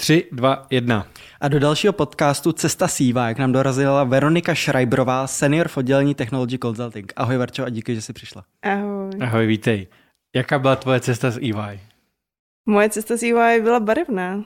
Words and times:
3, 0.00 0.24
2, 0.32 0.66
1. 0.70 1.06
A 1.40 1.48
do 1.48 1.58
dalšího 1.58 1.92
podcastu 1.92 2.52
Cesta 2.52 2.88
Sýva, 2.88 3.28
jak 3.28 3.38
nám 3.38 3.52
dorazila 3.52 4.04
Veronika 4.04 4.54
Schreiberová, 4.54 5.26
senior 5.26 5.68
v 5.68 5.76
oddělení 5.76 6.14
Technology 6.14 6.58
Consulting. 6.58 7.12
Ahoj 7.16 7.36
Verčo 7.36 7.64
a 7.64 7.68
díky, 7.68 7.94
že 7.94 8.02
jsi 8.02 8.12
přišla. 8.12 8.44
Ahoj. 8.62 9.10
Ahoj, 9.20 9.46
vítej. 9.46 9.86
Jaká 10.36 10.58
byla 10.58 10.76
tvoje 10.76 11.00
cesta 11.00 11.30
z 11.30 11.36
EY? 11.36 11.80
Moje 12.66 12.90
cesta 12.90 13.16
z 13.16 13.22
EY 13.22 13.60
byla 13.62 13.80
barevná. 13.80 14.44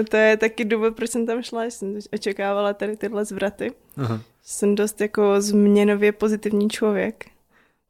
A 0.00 0.02
to 0.10 0.16
je 0.16 0.36
taky 0.36 0.64
důvod, 0.64 0.96
proč 0.96 1.10
jsem 1.10 1.26
tam 1.26 1.42
šla. 1.42 1.64
Jsem 1.64 1.98
očekávala 2.12 2.74
tady 2.74 2.96
tyhle 2.96 3.24
zvraty. 3.24 3.72
Aha. 3.96 4.20
Jsem 4.42 4.74
dost 4.74 5.00
jako 5.00 5.40
změnově 5.40 6.12
pozitivní 6.12 6.70
člověk. 6.70 7.24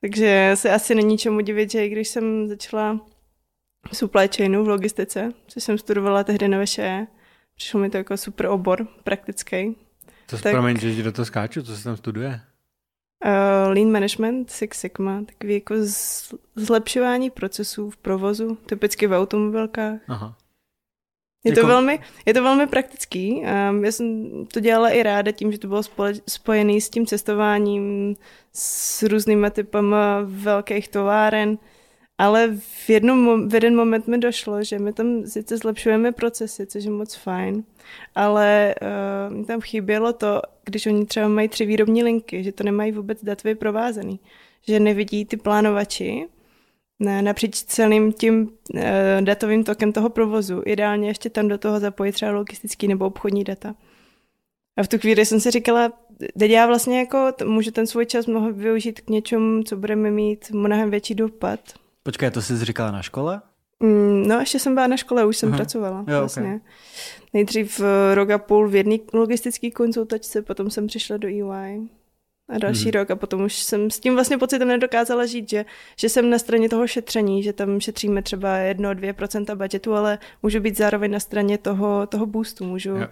Takže 0.00 0.50
se 0.54 0.70
asi 0.70 0.94
není 0.94 1.18
čemu 1.18 1.40
divit, 1.40 1.70
že 1.70 1.88
když 1.88 2.08
jsem 2.08 2.48
začala 2.48 3.00
supply 3.92 4.28
chainu 4.36 4.64
v 4.64 4.68
logistice, 4.68 5.32
což 5.46 5.62
jsem 5.62 5.78
studovala 5.78 6.24
tehdy 6.24 6.48
na 6.48 6.64
VŠE. 6.64 7.06
Přišlo 7.56 7.80
mi 7.80 7.90
to 7.90 7.96
jako 7.96 8.16
super 8.16 8.46
obor, 8.46 8.86
praktický. 9.04 9.76
To 10.26 10.38
tak, 10.38 10.52
promiň, 10.52 10.78
že 10.78 11.02
do 11.02 11.12
toho 11.12 11.26
skáču, 11.26 11.62
co 11.62 11.76
se 11.76 11.84
tam 11.84 11.96
studuje? 11.96 12.40
Uh, 13.24 13.72
lean 13.72 13.90
management, 13.90 14.50
Six 14.50 14.80
Sigma, 14.80 15.22
takový 15.26 15.54
jako 15.54 15.74
zlepšování 16.56 17.30
procesů 17.30 17.90
v 17.90 17.96
provozu, 17.96 18.58
typicky 18.66 19.06
v 19.06 19.12
automobilkách. 19.12 20.00
Aha. 20.08 20.36
Je, 21.44 21.50
jako... 21.50 21.60
to 21.60 21.66
velmi, 21.66 22.00
je 22.26 22.34
to 22.34 22.42
velmi 22.42 22.66
praktický. 22.66 23.42
Um, 23.70 23.84
já 23.84 23.92
jsem 23.92 24.28
to 24.46 24.60
dělala 24.60 24.90
i 24.90 25.02
ráda 25.02 25.32
tím, 25.32 25.52
že 25.52 25.58
to 25.58 25.68
bylo 25.68 25.82
spole, 25.82 26.12
spojené 26.28 26.80
s 26.80 26.90
tím 26.90 27.06
cestováním, 27.06 28.16
s 28.52 29.02
různýma 29.02 29.50
typama 29.50 30.20
velkých 30.24 30.88
továren. 30.88 31.58
Ale 32.22 32.54
v, 32.54 32.90
jednom, 32.90 33.48
v 33.48 33.54
jeden 33.54 33.76
moment 33.76 34.06
mi 34.06 34.18
došlo, 34.18 34.62
že 34.62 34.78
my 34.78 34.92
tam 34.92 35.26
sice 35.26 35.56
zlepšujeme 35.56 36.12
procesy, 36.12 36.66
což 36.66 36.84
je 36.84 36.90
moc 36.90 37.14
fajn, 37.14 37.64
ale 38.14 38.74
uh, 38.78 39.36
mi 39.36 39.44
tam 39.44 39.60
chybělo 39.60 40.12
to, 40.12 40.42
když 40.64 40.86
oni 40.86 41.06
třeba 41.06 41.28
mají 41.28 41.48
tři 41.48 41.66
výrobní 41.66 42.02
linky, 42.02 42.44
že 42.44 42.52
to 42.52 42.64
nemají 42.64 42.92
vůbec 42.92 43.24
datově 43.24 43.54
provázaný, 43.54 44.20
že 44.68 44.80
nevidí 44.80 45.24
ty 45.24 45.36
plánovači 45.36 46.28
napříč 47.00 47.62
celým 47.62 48.12
tím 48.12 48.50
uh, 48.74 48.80
datovým 49.20 49.64
tokem 49.64 49.92
toho 49.92 50.10
provozu. 50.10 50.62
Ideálně 50.66 51.08
ještě 51.08 51.30
tam 51.30 51.48
do 51.48 51.58
toho 51.58 51.80
zapojit 51.80 52.12
třeba 52.12 52.32
logistický 52.32 52.88
nebo 52.88 53.06
obchodní 53.06 53.44
data. 53.44 53.74
A 54.76 54.82
v 54.82 54.88
tu 54.88 54.98
chvíli 54.98 55.26
jsem 55.26 55.40
si 55.40 55.50
říkala, 55.50 55.92
teď 56.38 56.50
já 56.50 56.66
vlastně 56.66 56.98
jako 56.98 57.32
můžu 57.44 57.70
ten 57.70 57.86
svůj 57.86 58.06
čas 58.06 58.26
mohl 58.26 58.52
využít 58.52 59.00
k 59.00 59.10
něčemu, 59.10 59.62
co 59.62 59.76
budeme 59.76 60.10
mít 60.10 60.50
mnohem 60.50 60.90
větší 60.90 61.14
dopad. 61.14 61.81
Počkej, 62.02 62.30
to 62.30 62.42
jsi 62.42 62.64
říkala 62.64 62.90
na 62.90 63.02
škole? 63.02 63.42
Mm, 63.80 64.28
no, 64.28 64.40
ještě 64.40 64.58
jsem 64.58 64.74
byla 64.74 64.86
na 64.86 64.96
škole, 64.96 65.24
už 65.24 65.36
jsem 65.36 65.48
Aha. 65.48 65.56
pracovala. 65.56 66.04
Jo, 66.08 66.18
vlastně. 66.18 66.42
Okay. 66.42 66.60
Nejdřív 67.32 67.80
uh, 67.80 67.86
rok 68.14 68.30
a 68.30 68.38
půl 68.38 68.68
v 68.68 68.74
jedné 68.74 68.96
logistické 69.12 69.70
konzultačce, 69.70 70.42
potom 70.42 70.70
jsem 70.70 70.86
přišla 70.86 71.16
do 71.16 71.28
EY 71.28 71.80
a 72.48 72.58
další 72.58 72.84
hmm. 72.84 72.92
rok 72.92 73.10
a 73.10 73.16
potom 73.16 73.42
už 73.42 73.62
jsem 73.62 73.90
s 73.90 74.00
tím 74.00 74.14
vlastně 74.14 74.38
pocitem 74.38 74.68
nedokázala 74.68 75.26
žít, 75.26 75.50
že, 75.50 75.64
že 75.96 76.08
jsem 76.08 76.30
na 76.30 76.38
straně 76.38 76.68
toho 76.68 76.86
šetření, 76.86 77.42
že 77.42 77.52
tam 77.52 77.80
šetříme 77.80 78.22
třeba 78.22 78.56
1-2% 78.56 79.56
budgetu, 79.56 79.94
ale 79.94 80.18
můžu 80.42 80.60
být 80.60 80.76
zároveň 80.76 81.10
na 81.10 81.20
straně 81.20 81.58
toho, 81.58 82.06
toho 82.06 82.26
boostu, 82.26 82.64
můžu 82.64 82.90
jo. 82.90 83.08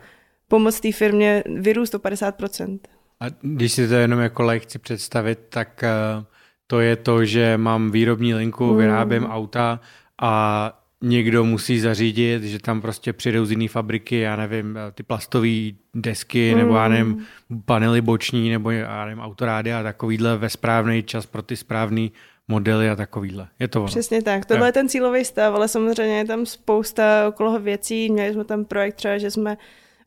pomoct 0.49 0.81
té 0.81 0.93
firmě 0.93 1.45
vyrůst 1.47 1.95
o 1.95 1.99
50%. 1.99 2.79
A 3.21 3.25
když 3.43 3.73
si 3.73 3.89
to 3.89 3.95
jenom 3.95 4.21
jako 4.21 4.43
like 4.43 4.67
chci 4.67 4.79
představit, 4.79 5.39
tak 5.49 5.85
uh 6.19 6.25
to 6.71 6.81
je 6.81 6.97
to, 6.97 7.25
že 7.25 7.57
mám 7.59 7.91
výrobní 7.91 8.35
linku, 8.35 8.75
vyrábím 8.75 9.23
mm. 9.23 9.31
auta 9.31 9.81
a 10.23 10.73
někdo 11.03 11.45
musí 11.45 11.81
zařídit, 11.81 12.43
že 12.43 12.59
tam 12.59 12.81
prostě 12.81 13.13
přijdou 13.13 13.45
z 13.45 13.51
jiné 13.51 13.69
fabriky, 13.69 14.21
já 14.21 14.37
nevím, 14.37 14.79
ty 14.95 15.03
plastové 15.03 15.49
desky, 15.95 16.53
mm. 16.53 16.59
nebo 16.59 16.75
já 16.75 16.89
nevím, 16.89 17.27
panely 17.65 18.01
boční, 18.01 18.51
nebo 18.51 18.71
já 18.71 19.05
nevím, 19.05 19.21
autorády 19.21 19.73
a 19.73 19.83
takovýhle 19.83 20.37
ve 20.37 20.51
správný 20.51 21.03
čas 21.03 21.27
pro 21.27 21.43
ty 21.43 21.57
správné 21.57 22.09
modely 22.49 22.91
a 22.91 22.97
takovýhle. 22.97 23.49
Je 23.59 23.69
to 23.69 23.81
ono. 23.81 23.87
Přesně 23.87 24.23
tak. 24.23 24.45
Tohle 24.45 24.69
je 24.69 24.73
ten 24.73 24.89
cílový 24.89 25.25
stav, 25.25 25.55
ale 25.55 25.69
samozřejmě 25.69 26.19
je 26.19 26.25
tam 26.25 26.47
spousta 26.47 27.29
okolo 27.29 27.59
věcí. 27.59 28.11
Měli 28.11 28.33
jsme 28.33 28.45
tam 28.45 28.65
projekt 28.65 28.95
třeba, 28.95 29.19
že 29.19 29.31
jsme 29.31 29.57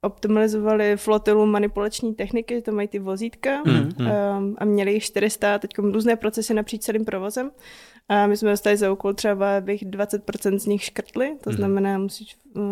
optimalizovali 0.04 0.98
flotilu 0.98 1.46
manipulační 1.46 2.14
techniky, 2.14 2.62
to 2.62 2.72
mají 2.72 2.88
ty 2.88 3.00
vozítka 3.00 3.62
mm, 3.66 3.74
mm. 3.74 4.12
Um, 4.38 4.56
a 4.58 4.66
měli 4.66 4.94
jich 4.94 5.04
400, 5.04 5.60
teď 5.60 5.78
různé 5.78 6.16
procesy 6.16 6.54
napříč 6.54 6.82
celým 6.82 7.06
provozem. 7.06 7.52
A 8.10 8.28
my 8.28 8.38
jsme 8.38 8.52
dostali 8.52 8.78
za 8.78 8.92
úkol 8.92 9.14
třeba, 9.14 9.58
abych 9.58 9.86
20% 9.86 10.58
z 10.58 10.66
nich 10.66 10.84
škrtli, 10.84 11.38
to 11.44 11.50
mm. 11.50 11.56
znamená, 11.56 11.98
musíš 11.98 12.38
uh, 12.54 12.64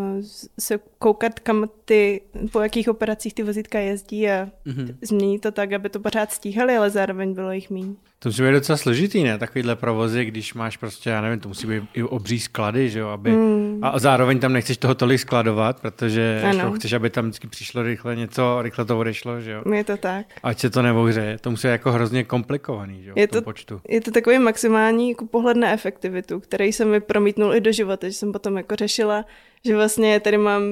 se 0.59 0.79
koukat, 0.99 1.39
kam 1.39 1.69
ty, 1.85 2.21
po 2.51 2.59
jakých 2.59 2.89
operacích 2.89 3.33
ty 3.33 3.43
vozítka 3.43 3.79
jezdí 3.79 4.29
a 4.29 4.49
mm. 4.65 4.97
změnit 5.01 5.39
to 5.39 5.51
tak, 5.51 5.73
aby 5.73 5.89
to 5.89 5.99
pořád 5.99 6.31
stíhali, 6.31 6.77
ale 6.77 6.89
zároveň 6.89 7.33
bylo 7.33 7.51
jich 7.51 7.69
méně. 7.69 7.95
To 8.23 8.29
musí 8.29 8.41
být 8.41 8.51
docela 8.51 8.77
složitý, 8.77 9.23
ne? 9.23 9.37
Takovýhle 9.37 9.75
provozy, 9.75 10.25
když 10.25 10.53
máš 10.53 10.77
prostě, 10.77 11.09
já 11.09 11.21
nevím, 11.21 11.39
to 11.39 11.47
musí 11.47 11.67
být 11.67 11.83
i 11.93 12.03
obří 12.03 12.39
sklady, 12.39 12.89
že 12.89 12.99
jo? 12.99 13.07
Aby... 13.07 13.31
Mm. 13.31 13.79
A 13.81 13.99
zároveň 13.99 14.39
tam 14.39 14.53
nechceš 14.53 14.77
toho 14.77 14.95
tolik 14.95 15.19
skladovat, 15.19 15.79
protože 15.81 16.41
ano. 16.49 16.71
chceš, 16.71 16.93
aby 16.93 17.09
tam 17.09 17.25
vždycky 17.25 17.47
přišlo 17.47 17.83
rychle 17.83 18.15
něco, 18.15 18.61
rychle 18.61 18.85
to 18.85 18.99
odešlo, 18.99 19.41
že 19.41 19.51
jo? 19.51 19.73
Je 19.73 19.83
to 19.83 19.97
tak. 19.97 20.25
Ať 20.43 20.59
se 20.59 20.69
to 20.69 20.81
nevohře. 20.81 21.37
To 21.41 21.51
musí 21.51 21.67
být 21.67 21.71
jako 21.71 21.91
hrozně 21.91 22.23
komplikovaný, 22.23 23.03
že 23.03 23.09
jo? 23.09 23.13
Je 23.17 23.27
to, 23.27 23.41
počtu. 23.41 23.81
je 23.89 24.01
to 24.01 24.11
takový 24.11 24.39
maximální 24.39 25.09
jako 25.09 25.25
pohled 25.25 25.57
na 25.57 25.71
efektivitu, 25.71 26.39
který 26.39 26.73
jsem 26.73 26.89
mi 26.89 26.99
promítnul 26.99 27.55
i 27.55 27.61
do 27.61 27.71
života, 27.71 28.07
že 28.07 28.13
jsem 28.13 28.31
potom 28.31 28.57
jako 28.57 28.75
řešila, 28.75 29.25
že 29.65 29.75
vlastně 29.75 30.19
tady 30.19 30.37
mám 30.37 30.63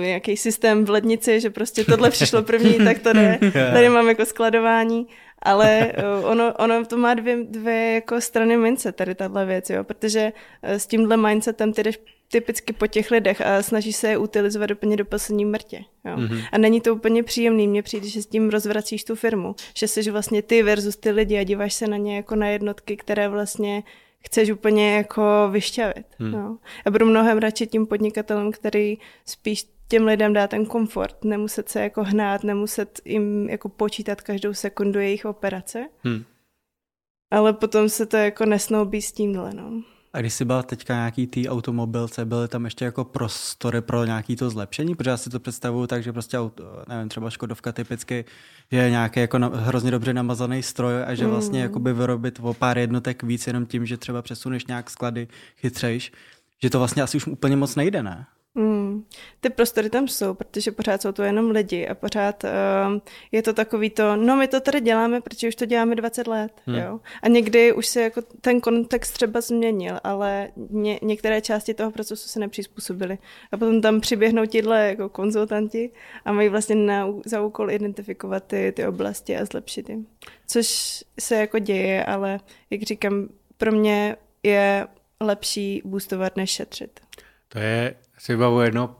nějaký 0.00 0.36
systém 0.36 0.84
v 0.84 0.90
lednici, 0.90 1.40
že 1.40 1.50
prostě 1.50 1.84
tohle 1.84 2.10
přišlo 2.10 2.42
první, 2.42 2.74
tak 2.84 2.98
to 2.98 3.12
jde. 3.12 3.38
Tady 3.72 3.88
mám 3.88 4.08
jako 4.08 4.24
skladování 4.24 5.06
ale 5.42 5.92
eh, 5.92 6.04
ono, 6.24 6.52
ono 6.52 6.84
to 6.84 6.96
má 6.96 7.14
dvě, 7.14 7.44
dvě 7.44 7.92
jako 7.92 8.20
strany 8.20 8.56
mince, 8.56 8.92
tady 8.92 9.14
tahle 9.14 9.46
věc, 9.46 9.70
jo, 9.70 9.84
protože 9.84 10.32
eh, 10.62 10.78
s 10.78 10.86
tímhle 10.86 11.16
mindsetem 11.16 11.72
ty 11.72 11.82
jdeš 11.82 11.98
typicky 12.30 12.72
po 12.72 12.86
těch 12.86 13.10
lidech 13.10 13.40
a 13.40 13.62
snažíš 13.62 13.96
se 13.96 14.08
je 14.08 14.18
utilizovat 14.18 14.70
úplně 14.70 14.96
do 14.96 15.04
poslední 15.04 15.44
mrtě. 15.44 15.84
Jo. 16.04 16.16
Mm-hmm. 16.16 16.44
A 16.52 16.58
není 16.58 16.80
to 16.80 16.94
úplně 16.94 17.22
příjemný, 17.22 17.68
mně 17.68 17.82
přijde, 17.82 18.08
že 18.08 18.22
s 18.22 18.26
tím 18.26 18.50
rozvracíš 18.50 19.04
tu 19.04 19.14
firmu, 19.14 19.54
že 19.74 19.88
jsi 19.88 20.10
vlastně 20.10 20.42
ty 20.42 20.62
versus 20.62 20.96
ty 20.96 21.10
lidi 21.10 21.38
a 21.38 21.42
díváš 21.42 21.74
se 21.74 21.86
na 21.86 21.96
ně 21.96 22.16
jako 22.16 22.34
na 22.36 22.48
jednotky, 22.48 22.96
které 22.96 23.28
vlastně 23.28 23.82
chceš 24.26 24.50
úplně 24.50 24.96
jako 24.96 25.48
vyšťavit. 25.50 26.06
Hmm. 26.18 26.30
No. 26.32 26.58
Já 26.84 26.90
budu 26.90 27.06
mnohem 27.06 27.38
radši 27.38 27.66
tím 27.66 27.86
podnikatelem, 27.86 28.52
který 28.52 28.98
spíš 29.26 29.66
těm 29.88 30.04
lidem 30.04 30.32
dá 30.32 30.46
ten 30.48 30.66
komfort, 30.66 31.24
nemuset 31.24 31.68
se 31.68 31.80
jako 31.80 32.04
hnát, 32.04 32.44
nemuset 32.44 33.00
jim 33.04 33.48
jako 33.48 33.68
počítat 33.68 34.20
každou 34.20 34.54
sekundu 34.54 35.00
jejich 35.00 35.24
operace. 35.24 35.88
Hmm. 36.02 36.24
Ale 37.30 37.52
potom 37.52 37.88
se 37.88 38.06
to 38.06 38.16
jako 38.16 38.46
nesnoubí 38.46 39.02
s 39.02 39.12
tímhle, 39.12 39.54
no. 39.54 39.82
A 40.16 40.20
když 40.20 40.34
jsi 40.34 40.44
byla 40.44 40.62
teďka 40.62 40.94
nějaký 40.94 41.26
tý 41.26 41.48
automobilce, 41.48 42.24
byly 42.24 42.48
tam 42.48 42.64
ještě 42.64 42.84
jako 42.84 43.04
prostory 43.04 43.80
pro 43.80 44.04
nějaký 44.04 44.36
to 44.36 44.50
zlepšení? 44.50 44.94
Protože 44.94 45.10
já 45.10 45.16
si 45.16 45.30
to 45.30 45.40
představuju 45.40 45.86
tak, 45.86 46.02
že 46.02 46.12
prostě, 46.12 46.38
nevím, 46.88 47.08
třeba 47.08 47.30
Škodovka 47.30 47.72
typicky 47.72 48.24
je 48.70 48.90
nějaký 48.90 49.20
jako 49.20 49.38
na, 49.38 49.48
hrozně 49.48 49.90
dobře 49.90 50.14
namazaný 50.14 50.62
stroj 50.62 51.02
a 51.06 51.14
že 51.14 51.26
vlastně 51.26 51.58
mm. 51.58 51.62
jakoby 51.62 51.92
vyrobit 51.92 52.38
o 52.42 52.54
pár 52.54 52.78
jednotek 52.78 53.22
víc 53.22 53.46
jenom 53.46 53.66
tím, 53.66 53.86
že 53.86 53.96
třeba 53.96 54.22
přesuneš 54.22 54.66
nějak 54.66 54.90
sklady 54.90 55.28
chytřejš, 55.56 56.12
že 56.62 56.70
to 56.70 56.78
vlastně 56.78 57.02
asi 57.02 57.16
už 57.16 57.26
úplně 57.26 57.56
moc 57.56 57.76
nejde, 57.76 58.02
ne? 58.02 58.26
Mm. 58.56 59.04
Ty 59.40 59.50
prostory 59.50 59.90
tam 59.90 60.08
jsou, 60.08 60.34
protože 60.34 60.72
pořád 60.72 61.02
jsou 61.02 61.12
to 61.12 61.22
jenom 61.22 61.50
lidi 61.50 61.88
a 61.88 61.94
pořád 61.94 62.44
uh, 62.44 62.50
je 63.32 63.42
to 63.42 63.52
takový 63.52 63.90
to, 63.90 64.16
no 64.16 64.36
my 64.36 64.48
to 64.48 64.60
tady 64.60 64.80
děláme, 64.80 65.20
protože 65.20 65.48
už 65.48 65.54
to 65.54 65.66
děláme 65.66 65.94
20 65.94 66.26
let, 66.26 66.52
mm. 66.66 66.74
jo. 66.74 67.00
A 67.22 67.28
někdy 67.28 67.72
už 67.72 67.86
se 67.86 68.02
jako 68.02 68.22
ten 68.40 68.60
kontext 68.60 69.14
třeba 69.14 69.40
změnil, 69.40 70.00
ale 70.04 70.48
ně, 70.70 71.00
některé 71.02 71.40
části 71.40 71.74
toho 71.74 71.90
procesu 71.90 72.28
se 72.28 72.40
nepřizpůsobily. 72.40 73.18
A 73.52 73.56
potom 73.56 73.80
tam 73.80 74.00
přiběhnou 74.00 74.46
tihle 74.46 74.88
jako 74.88 75.08
konzultanti 75.08 75.90
a 76.24 76.32
mají 76.32 76.48
vlastně 76.48 76.74
na, 76.74 77.08
za 77.24 77.42
úkol 77.42 77.70
identifikovat 77.70 78.44
ty, 78.44 78.72
ty 78.72 78.86
oblasti 78.86 79.36
a 79.36 79.44
zlepšit 79.44 79.88
je. 79.88 79.96
Což 80.46 80.66
se 81.20 81.36
jako 81.36 81.58
děje, 81.58 82.04
ale 82.04 82.40
jak 82.70 82.82
říkám, 82.82 83.28
pro 83.56 83.72
mě 83.72 84.16
je 84.42 84.86
lepší 85.20 85.82
boostovat, 85.84 86.36
než 86.36 86.50
šetřit. 86.50 87.00
To 87.48 87.58
je 87.58 87.94
si 88.18 88.32
jedno 88.62 88.96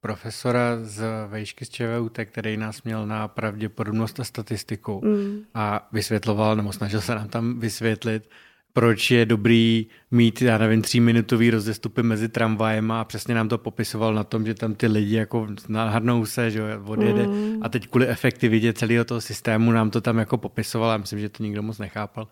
profesora 0.00 0.76
z 0.82 1.04
vejšky 1.28 1.64
z 1.64 1.68
ČVUT, 1.68 2.18
který 2.24 2.56
nás 2.56 2.82
měl 2.82 3.06
na 3.06 3.28
pravděpodobnost 3.28 4.20
a 4.20 4.24
statistiku 4.24 5.00
mm. 5.04 5.42
a 5.54 5.88
vysvětloval, 5.92 6.56
nebo 6.56 6.72
snažil 6.72 7.00
se 7.00 7.14
nám 7.14 7.28
tam 7.28 7.60
vysvětlit, 7.60 8.30
proč 8.72 9.10
je 9.10 9.26
dobrý 9.26 9.86
mít, 10.10 10.42
já 10.42 10.58
nevím, 10.58 10.82
tříminutový 10.82 11.50
rozestupy 11.50 12.02
mezi 12.02 12.28
tramvajem 12.28 12.92
a 12.92 13.04
přesně 13.04 13.34
nám 13.34 13.48
to 13.48 13.58
popisoval 13.58 14.14
na 14.14 14.24
tom, 14.24 14.46
že 14.46 14.54
tam 14.54 14.74
ty 14.74 14.86
lidi 14.86 15.16
jako 15.16 15.46
nahrnou 15.68 16.26
se, 16.26 16.50
že 16.50 16.62
odjede 16.84 17.26
mm. 17.26 17.58
a 17.62 17.68
teď 17.68 17.88
kvůli 17.88 18.08
efektivitě 18.08 18.72
celého 18.72 19.04
toho 19.04 19.20
systému 19.20 19.72
nám 19.72 19.90
to 19.90 20.00
tam 20.00 20.18
jako 20.18 20.38
popisoval, 20.38 20.90
já 20.90 20.96
myslím, 20.96 21.20
že 21.20 21.28
to 21.28 21.42
nikdo 21.42 21.62
moc 21.62 21.78
nechápal, 21.78 22.28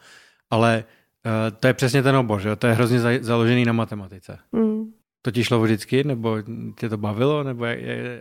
ale 0.51 0.85
uh, 1.27 1.57
to 1.59 1.67
je 1.67 1.75
přesně 1.75 2.03
ten 2.03 2.17
obor, 2.17 2.41
že 2.41 2.57
to 2.57 2.67
je 2.67 2.73
hrozně 2.73 3.01
za, 3.01 3.11
založený 3.21 3.65
na 3.65 3.73
matematice. 3.73 4.39
Mm. 4.53 4.98
To 5.29 5.33
ti 5.33 5.45
šlo 5.45 5.61
vždycky, 5.61 6.05
nebo 6.05 6.37
tě 6.81 6.89
to 6.89 6.97
bavilo, 6.97 7.43
nebo 7.43 7.65
já, 7.65 7.73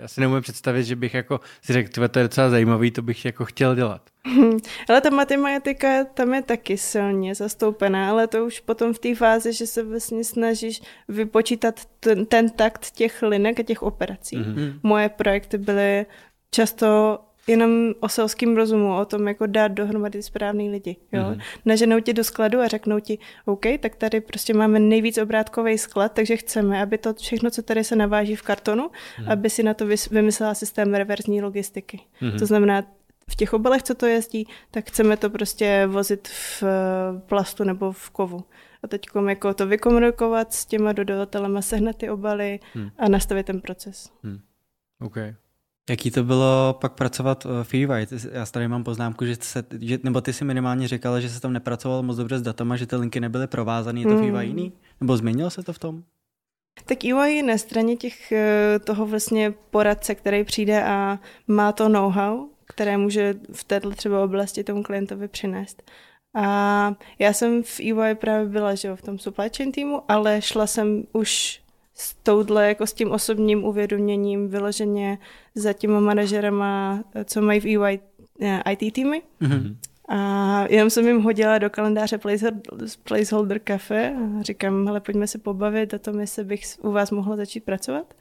já 0.02 0.08
si 0.08 0.22
neumím 0.22 0.42
představit, 0.42 0.84
že 0.84 0.96
bych 0.96 1.14
jako 1.14 1.40
si 1.62 1.74
řekl, 1.74 2.08
to 2.08 2.20
je 2.20 2.24
docela 2.24 2.50
zajímavý, 2.50 2.92
to 2.92 3.02
bych 3.02 3.26
jako 3.26 3.46
chtěl 3.46 3.76
dělat. 3.76 4.02
ale 4.90 5.02
ta 5.02 5.10
matematika 5.10 6.04
tam 6.04 6.34
je 6.34 6.42
taky 6.42 6.78
silně 6.78 7.36
zastoupená, 7.36 8.10
ale 8.10 8.28
to 8.28 8.46
už 8.46 8.60
potom 8.60 8.94
v 8.94 9.00
té 9.00 9.16
fázi, 9.16 9.54
že 9.54 9.68
se 9.68 9.84
vlastně 9.84 10.24
snažíš 10.24 10.82
vypočítat 11.08 11.82
ten, 12.00 12.26
ten 12.26 12.50
takt 12.50 12.92
těch 12.92 13.22
linek 13.22 13.60
a 13.60 13.64
těch 13.64 13.84
operací. 13.84 14.38
Mm-hmm. 14.38 14.80
Moje 14.84 15.10
projekty 15.10 15.58
byly 15.58 16.06
často 16.52 17.20
jenom 17.48 17.94
o 18.00 18.10
selským 18.10 18.56
rozumu, 18.56 18.98
o 18.98 19.06
tom, 19.06 19.28
jako 19.28 19.46
dát 19.46 19.68
dohromady 19.68 20.24
správný 20.24 20.70
lidi. 20.70 20.96
Jo? 21.12 21.24
Mm. 21.30 21.40
Naženou 21.66 22.00
ti 22.00 22.14
do 22.14 22.24
skladu 22.24 22.60
a 22.60 22.68
řeknou 22.68 23.00
ti, 23.00 23.20
OK, 23.46 23.66
tak 23.80 23.96
tady 23.96 24.22
prostě 24.22 24.54
máme 24.54 24.80
nejvíc 24.80 25.18
obrátkový 25.18 25.78
sklad, 25.78 26.12
takže 26.12 26.38
chceme, 26.38 26.82
aby 26.82 26.98
to 26.98 27.14
všechno, 27.14 27.52
co 27.52 27.62
tady 27.62 27.84
se 27.84 27.96
naváží 27.96 28.36
v 28.36 28.42
kartonu, 28.42 28.90
mm. 29.20 29.32
aby 29.32 29.50
si 29.50 29.64
na 29.64 29.74
to 29.74 29.86
vymyslela 30.12 30.54
systém 30.54 30.94
reverzní 30.94 31.42
logistiky. 31.42 32.00
Mm. 32.22 32.40
To 32.40 32.46
znamená, 32.46 32.84
v 33.30 33.36
těch 33.36 33.54
obalech, 33.54 33.84
co 33.84 33.96
to 33.96 34.06
jezdí, 34.06 34.48
tak 34.72 34.88
chceme 34.88 35.18
to 35.18 35.30
prostě 35.30 35.88
vozit 35.88 36.28
v 36.28 36.64
eh, 36.64 37.20
plastu 37.20 37.64
nebo 37.64 37.92
v 37.92 38.10
kovu. 38.10 38.44
A 38.84 38.88
teď 38.88 39.02
jako 39.28 39.54
to 39.54 39.68
vykomunikovat 39.68 40.54
s 40.54 40.66
těma 40.66 40.94
dodavatelema, 40.94 41.62
sehnat 41.62 41.96
ty 41.96 42.10
obaly 42.10 42.60
hmm. 42.74 42.90
a 42.98 43.10
nastavit 43.10 43.46
ten 43.46 43.62
proces. 43.62 44.12
Hmm. 44.24 44.40
Okay. 45.02 45.36
Jaký 45.90 46.12
to 46.12 46.24
bylo 46.24 46.78
pak 46.82 46.94
pracovat 46.94 47.46
eh, 47.46 47.64
v 47.64 47.74
EY? 47.74 48.08
Já 48.32 48.46
tady 48.46 48.68
mám 48.68 48.84
poznámku, 48.84 49.26
že, 49.26 49.36
se, 49.36 49.64
že 49.82 50.00
nebo 50.04 50.22
ty 50.22 50.34
si 50.34 50.46
minimálně 50.46 50.88
říkala, 50.88 51.20
že 51.20 51.30
se 51.30 51.42
tam 51.42 51.54
nepracoval 51.54 52.04
moc 52.04 52.18
dobře 52.18 52.40
s 52.40 52.42
datama, 52.42 52.76
že 52.76 52.86
ty 52.86 52.96
linky 52.96 53.20
nebyly 53.20 53.48
provázané. 53.48 54.00
Je 54.00 54.06
to 54.06 54.12
mm. 54.12 54.32
v 54.32 54.36
EY 54.36 54.48
jiný? 54.48 54.74
Nebo 55.02 55.18
změnilo 55.18 55.50
se 55.50 55.64
to 55.64 55.74
v 55.74 55.80
tom? 55.80 56.04
Tak 56.86 57.06
EY 57.06 57.36
je 57.36 57.44
na 57.44 57.58
straně 57.58 57.96
těch, 57.96 58.32
eh, 58.32 58.80
toho 58.80 59.06
vlastně 59.06 59.54
poradce, 59.70 60.16
který 60.16 60.44
přijde 60.44 60.84
a 60.84 61.20
má 61.48 61.72
to 61.72 61.90
know-how, 61.90 62.48
které 62.66 62.98
může 62.98 63.34
v 63.54 63.64
této 63.64 63.92
třeba 63.92 64.24
oblasti 64.24 64.64
tomu 64.64 64.84
klientovi 64.84 65.28
přinést. 65.28 65.92
A 66.36 66.94
já 67.20 67.34
jsem 67.34 67.64
v 67.64 67.80
EY 67.80 68.16
právě 68.16 68.48
byla 68.50 68.76
že 68.76 68.96
v 68.96 69.02
tom 69.02 69.20
supply 69.20 69.50
chain 69.58 69.72
týmu, 69.72 70.02
ale 70.08 70.42
šla 70.42 70.68
jsem 70.68 71.04
už 71.14 71.62
s 71.98 72.14
touhle, 72.24 72.68
jako 72.68 72.88
s 72.88 72.94
tím 72.94 73.12
osobním 73.12 73.64
uvědoměním 73.64 74.48
vyloženě 74.48 75.18
za 75.56 75.74
těma 75.74 76.00
manažerama, 76.00 77.04
co 77.26 77.42
mají 77.42 77.60
v 77.60 77.66
EY 77.66 78.00
eh, 78.42 78.64
IT 78.72 78.94
týmy. 78.94 79.22
Mm-hmm. 79.42 79.76
A 80.10 80.66
jenom 80.70 80.90
jsem 80.90 81.08
jim 81.08 81.22
hodila 81.22 81.58
do 81.58 81.70
kalendáře 81.70 82.18
placeholder, 82.18 82.62
placeholder 83.04 83.60
kafe 83.60 84.16
a 84.16 84.42
říkám, 84.42 84.88
hele, 84.88 85.00
pojďme 85.00 85.28
se 85.28 85.38
pobavit 85.38 85.94
o 85.94 86.00
tom, 86.00 86.20
jestli 86.20 86.44
bych 86.44 86.62
u 86.82 86.92
vás 86.92 87.12
mohla 87.12 87.36
začít 87.36 87.64
pracovat. 87.64 88.14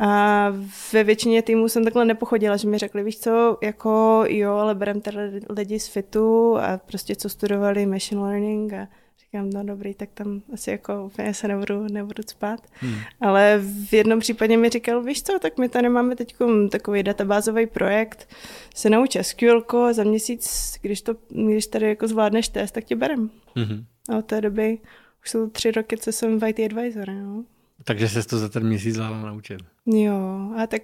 A 0.00 0.48
ve 0.92 1.04
většině 1.04 1.42
týmů 1.42 1.68
jsem 1.68 1.84
takhle 1.84 2.04
nepochodila, 2.04 2.56
že 2.56 2.68
mi 2.68 2.78
řekli, 2.78 3.04
víš 3.04 3.18
co, 3.18 3.58
jako 3.62 4.24
jo, 4.28 4.52
ale 4.52 4.74
berem 4.74 5.00
tady 5.00 5.40
lidi 5.50 5.80
z 5.80 5.88
FITu 5.88 6.58
a 6.58 6.78
prostě 6.86 7.16
co 7.16 7.28
studovali 7.28 7.86
machine 7.86 8.20
learning 8.20 8.72
a 8.72 8.88
říkám, 9.32 9.50
no 9.50 9.64
dobrý, 9.64 9.94
tak 9.94 10.08
tam 10.14 10.42
asi 10.52 10.70
jako 10.70 11.04
úplně 11.04 11.34
se 11.34 11.48
nebudu, 11.48 11.86
nebudu 11.92 12.22
spát. 12.26 12.60
Hmm. 12.72 12.94
Ale 13.20 13.60
v 13.88 13.92
jednom 13.92 14.20
případě 14.20 14.56
mi 14.56 14.68
říkal, 14.68 15.02
víš 15.02 15.22
co, 15.22 15.38
tak 15.38 15.58
my 15.58 15.68
tady 15.68 15.88
máme 15.88 16.16
teď 16.16 16.34
takový 16.70 17.02
databázový 17.02 17.66
projekt, 17.66 18.28
se 18.74 18.90
nauč 18.90 19.16
SQL, 19.22 19.64
za 19.92 20.04
měsíc, 20.04 20.74
když, 20.82 21.02
to, 21.02 21.14
když 21.28 21.66
tady 21.66 21.88
jako 21.88 22.08
zvládneš 22.08 22.48
test, 22.48 22.72
tak 22.72 22.84
tě 22.84 22.96
berem. 22.96 23.30
Hmm. 23.56 23.84
A 24.08 24.16
od 24.16 24.24
té 24.24 24.40
doby 24.40 24.78
už 25.22 25.30
jsou 25.30 25.50
tři 25.50 25.70
roky, 25.70 25.96
co 25.96 26.12
jsem 26.12 26.40
v 26.40 26.48
IT 26.48 26.60
advisor, 26.60 27.08
no. 27.08 27.44
Takže 27.84 28.08
se 28.08 28.28
to 28.28 28.38
za 28.38 28.48
ten 28.48 28.66
měsíc 28.66 28.96
dala 28.96 29.20
naučit. 29.20 29.60
Jo, 29.86 30.52
a 30.56 30.66
tak 30.66 30.82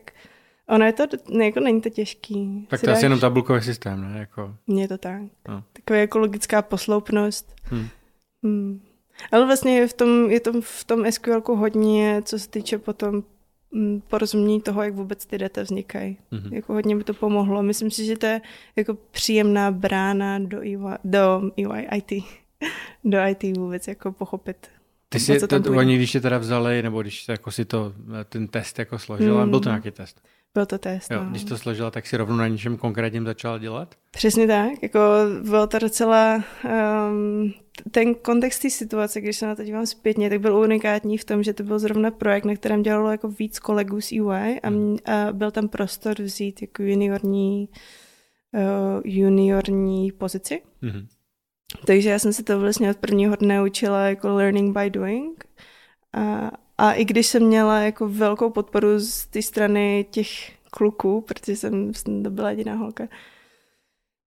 ono 0.68 0.84
je 0.84 0.92
to, 0.92 1.04
ne, 1.30 1.44
jako 1.44 1.60
není 1.60 1.80
to 1.80 1.90
těžký. 1.90 2.66
Tak 2.70 2.80
to 2.80 2.90
je 2.90 2.96
asi 2.96 3.04
jenom 3.04 3.20
tabulkový 3.20 3.62
systém, 3.62 4.00
ne? 4.00 4.18
Jako... 4.18 4.54
Je 4.66 4.88
to 4.88 4.98
tak. 4.98 5.22
No. 5.48 5.64
Taková 5.72 5.98
ekologická 5.98 6.62
posloupnost. 6.62 7.54
Hmm. 7.64 7.88
Hmm. 8.42 8.80
Ale 9.32 9.46
vlastně 9.46 9.78
je 9.78 9.88
v 9.88 9.92
tom, 9.92 10.30
je 10.30 10.40
to 10.40 10.60
v 10.60 10.84
tom 10.84 11.12
SQL 11.12 11.42
hodně, 11.46 12.22
co 12.24 12.38
se 12.38 12.48
týče 12.48 12.78
potom 12.78 13.22
mm, 13.70 14.02
porozumění 14.08 14.60
toho, 14.60 14.82
jak 14.82 14.94
vůbec 14.94 15.26
ty 15.26 15.38
data 15.38 15.62
vznikají. 15.62 16.18
Mm-hmm. 16.32 16.54
Jako 16.54 16.72
hodně 16.72 16.96
by 16.96 17.04
to 17.04 17.14
pomohlo. 17.14 17.62
Myslím 17.62 17.90
si, 17.90 18.04
že 18.04 18.16
to 18.16 18.26
je 18.26 18.40
jako 18.76 18.94
příjemná 19.10 19.70
brána 19.70 20.38
do 20.38 20.60
EY, 20.62 20.78
do 21.04 21.50
EY 21.56 21.88
IT. 21.96 22.24
do 23.04 23.18
IT 23.26 23.56
vůbec 23.56 23.88
jako 23.88 24.12
pochopit 24.12 24.56
ty 25.08 25.20
si, 25.20 25.40
to, 25.40 25.60
to, 25.60 25.72
oni 25.72 25.96
když 25.96 26.12
tě 26.12 26.20
teda 26.20 26.38
vzali, 26.38 26.82
nebo 26.82 27.02
když 27.02 27.28
jako 27.28 27.50
si 27.50 27.64
to, 27.64 27.92
ten 28.28 28.48
test 28.48 28.78
jako 28.78 28.98
složila, 28.98 29.44
mm. 29.44 29.50
byl 29.50 29.60
to 29.60 29.68
nějaký 29.68 29.90
test? 29.90 30.22
Byl 30.54 30.66
to 30.66 30.78
test, 30.78 31.10
jo, 31.10 31.24
no. 31.24 31.30
Když 31.30 31.44
to 31.44 31.58
složila, 31.58 31.90
tak 31.90 32.06
si 32.06 32.16
rovnou 32.16 32.36
na 32.36 32.48
něčem 32.48 32.76
konkrétním 32.76 33.24
začala 33.24 33.58
dělat? 33.58 33.94
Přesně 34.10 34.46
tak, 34.46 34.82
jako 34.82 35.00
byl 35.42 35.66
to 35.66 35.78
docela, 35.78 36.44
um, 36.64 37.52
ten 37.90 38.14
kontext 38.14 38.62
té 38.62 38.70
situace, 38.70 39.20
když 39.20 39.36
se 39.36 39.46
na 39.46 39.54
to 39.54 39.64
dívám 39.64 39.86
zpětně, 39.86 40.30
tak 40.30 40.40
byl 40.40 40.56
unikátní 40.56 41.18
v 41.18 41.24
tom, 41.24 41.42
že 41.42 41.52
to 41.52 41.62
byl 41.62 41.78
zrovna 41.78 42.10
projekt, 42.10 42.44
na 42.44 42.54
kterém 42.54 42.82
dělalo 42.82 43.10
jako 43.10 43.28
víc 43.28 43.58
kolegů 43.58 44.00
z 44.00 44.12
UI 44.12 44.60
a, 44.62 44.70
mm. 44.70 44.96
a 45.04 45.32
byl 45.32 45.50
tam 45.50 45.68
prostor 45.68 46.22
vzít 46.22 46.62
jako 46.62 46.82
juniorní, 46.82 47.68
uh, 48.54 49.00
juniorní 49.04 50.12
pozici. 50.12 50.62
Mm-hmm. 50.82 51.06
Takže 51.86 52.10
já 52.10 52.18
jsem 52.18 52.32
se 52.32 52.42
to 52.42 52.60
vlastně 52.60 52.90
od 52.90 52.96
prvního 52.96 53.36
dne 53.36 53.62
učila 53.62 54.02
jako 54.02 54.34
learning 54.34 54.78
by 54.78 54.90
doing. 54.90 55.44
A, 56.12 56.50
a 56.78 56.92
i 56.92 57.04
když 57.04 57.26
jsem 57.26 57.42
měla 57.42 57.80
jako 57.80 58.08
velkou 58.08 58.50
podporu 58.50 58.98
z 58.98 59.26
té 59.26 59.42
strany 59.42 60.06
těch 60.10 60.28
kluků, 60.70 61.20
protože 61.20 61.56
jsem, 61.56 61.94
jsem 61.94 62.22
to 62.22 62.30
byla 62.30 62.50
jediná 62.50 62.74
holka, 62.74 63.08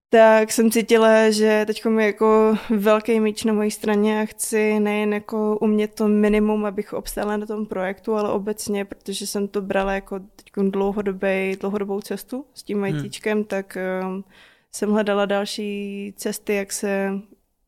tak 0.10 0.52
jsem 0.52 0.72
cítila, 0.72 1.30
že 1.30 1.64
teď 1.68 1.84
je 2.00 2.06
jako 2.06 2.58
velký 2.70 3.20
míč 3.20 3.44
na 3.44 3.54
mojí 3.54 3.72
straně 3.72 4.22
a 4.22 4.26
chci 4.26 4.80
nejen 4.80 5.14
jako 5.14 5.58
umět 5.58 5.96
to 5.96 6.08
minimum, 6.08 6.66
abych 6.66 6.94
obstála 6.94 7.38
na 7.38 7.46
tom 7.46 7.66
projektu, 7.66 8.16
ale 8.16 8.32
obecně, 8.32 8.86
protože 8.86 9.28
jsem 9.28 9.48
to 9.48 9.62
brala 9.62 9.94
jako 9.94 10.20
teď 10.20 10.66
dlouhodobý, 10.70 11.56
dlouhodobou 11.60 12.02
cestu 12.02 12.46
s 12.54 12.64
tím 12.64 12.84
hmm. 12.84 13.06
ITčkem, 13.06 13.44
tak 13.44 13.78
um, 14.04 14.24
jsem 14.72 14.92
hledala 14.92 15.26
další 15.26 16.14
cesty, 16.18 16.56
jak 16.56 16.72
se, 16.72 17.12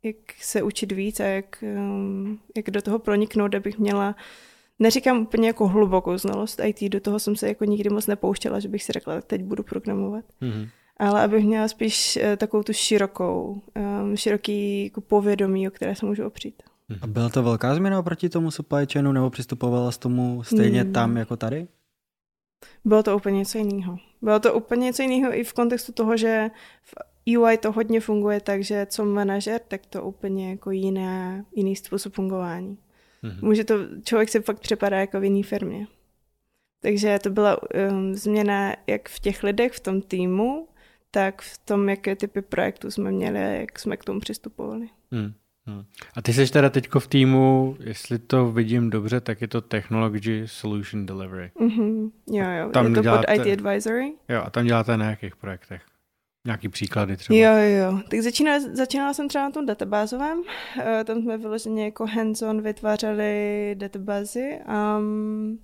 jak 0.04 0.16
se 0.40 0.64
učit 0.64 0.92
víc 0.92 1.20
a 1.20 1.26
jak, 1.26 1.64
um, 1.78 2.40
jak 2.56 2.70
do 2.70 2.82
toho 2.82 3.00
proniknout, 3.00 3.56
abych 3.56 3.80
měla 3.80 4.16
neříkám 4.84 5.22
úplně 5.22 5.48
jako 5.48 5.68
hlubokou 5.68 6.18
znalost 6.18 6.62
IT, 6.64 6.92
do 6.92 7.00
toho 7.00 7.20
jsem 7.20 7.36
se 7.36 7.48
jako 7.48 7.66
nikdy 7.66 7.90
moc 7.90 8.08
nepouštěla, 8.08 8.60
že 8.60 8.68
bych 8.68 8.84
si 8.84 8.92
řekla, 8.92 9.22
teď 9.22 9.44
budu 9.44 9.64
programovat. 9.64 10.26
Mm-hmm. 10.42 10.70
Ale 10.98 11.24
abych 11.24 11.46
měla 11.46 11.68
spíš 11.68 12.20
uh, 12.22 12.36
takovou 12.36 12.64
tu 12.64 12.74
širokou, 12.74 13.62
um, 14.02 14.18
široký 14.18 14.84
jako 14.84 15.02
povědomí, 15.02 15.68
o 15.68 15.72
které 15.72 15.96
se 15.96 16.06
můžu 16.06 16.26
opřít. 16.26 16.64
A 17.02 17.08
byla 17.08 17.30
to 17.30 17.44
velká 17.44 17.76
změna 17.76 18.00
oproti 18.00 18.30
tomu 18.30 18.52
supply 18.52 18.88
chainu, 18.94 19.12
nebo 19.12 19.30
přistupovala 19.30 19.92
s 19.92 19.98
tomu 19.98 20.44
stejně 20.44 20.84
mm. 20.84 20.94
tam 20.94 21.18
jako 21.18 21.38
tady? 21.38 21.68
Bylo 22.86 23.04
to 23.04 23.16
úplně 23.16 23.38
něco 23.38 23.58
jiného. 23.58 23.98
Bylo 24.22 24.40
to 24.40 24.54
úplně 24.54 24.86
něco 24.86 25.02
jiného 25.02 25.38
i 25.38 25.44
v 25.44 25.54
kontextu 25.54 25.92
toho, 25.92 26.18
že 26.18 26.50
v 26.82 26.96
UI 27.38 27.58
to 27.58 27.72
hodně 27.72 28.00
funguje 28.00 28.40
tak, 28.40 28.64
že 28.64 28.86
co 28.90 29.06
manažer, 29.06 29.62
tak 29.68 29.86
to 29.86 30.04
úplně 30.04 30.50
jako 30.50 30.72
jiné, 30.72 31.46
jiný 31.56 31.76
způsob 31.76 32.14
fungování. 32.14 32.78
Mm-hmm. 33.24 33.42
Může 33.42 33.64
to, 33.64 33.76
člověk 34.04 34.30
si 34.30 34.42
fakt 34.42 34.60
připadá 34.60 35.00
jako 35.00 35.20
v 35.20 35.24
jiný 35.24 35.44
firmě. 35.44 35.88
Takže 36.82 37.20
to 37.24 37.30
byla 37.30 37.58
um, 37.92 38.16
změna 38.16 38.76
jak 38.88 39.10
v 39.10 39.20
těch 39.20 39.44
lidech, 39.44 39.72
v 39.72 39.80
tom 39.80 40.02
týmu, 40.02 40.68
tak 41.12 41.42
v 41.42 41.58
tom, 41.58 41.90
jaké 41.90 42.16
typy 42.16 42.42
projektů 42.42 42.92
jsme 42.92 43.12
měli 43.12 43.40
a 43.40 43.48
jak 43.48 43.80
jsme 43.80 43.98
k 43.98 44.04
tomu 44.04 44.20
přistupovali. 44.20 44.90
Mm. 45.12 45.34
Hmm. 45.66 45.84
A 46.16 46.22
ty 46.22 46.34
jsi 46.34 46.52
teda 46.52 46.70
teďko 46.70 47.00
v 47.00 47.08
týmu, 47.08 47.78
jestli 47.80 48.20
to 48.20 48.52
vidím 48.52 48.90
dobře, 48.90 49.22
tak 49.22 49.42
je 49.42 49.48
to 49.48 49.62
Technology 49.62 50.44
Solution 50.46 51.06
Delivery. 51.06 51.52
Mm-hmm. 51.56 52.12
Jo, 52.28 52.46
jo, 52.60 52.70
tam 52.70 52.86
je 52.86 52.96
to 52.96 53.02
děláte, 53.02 53.38
pod 53.38 53.46
IT 53.46 53.54
Advisory. 53.54 54.14
Jo, 54.30 54.42
a 54.46 54.50
tam 54.50 54.66
děláte 54.66 54.98
na 54.98 55.10
jakých 55.10 55.36
projektech? 55.36 55.82
Nějaký 56.46 56.70
příklady 56.70 57.18
třeba? 57.18 57.40
Jo, 57.40 57.54
jo. 57.56 58.00
Tak 58.10 58.20
začínala, 58.20 58.60
začínala 58.74 59.14
jsem 59.14 59.28
třeba 59.28 59.44
na 59.44 59.52
tom 59.52 59.66
databázovém. 59.66 60.40
Uh, 60.40 60.84
tam 61.04 61.22
jsme 61.22 61.38
vyloženě 61.38 61.86
jako 61.86 62.06
hands-on 62.06 62.62
vytvářeli 62.62 63.76
databázy. 63.78 64.60
Um, 64.98 65.60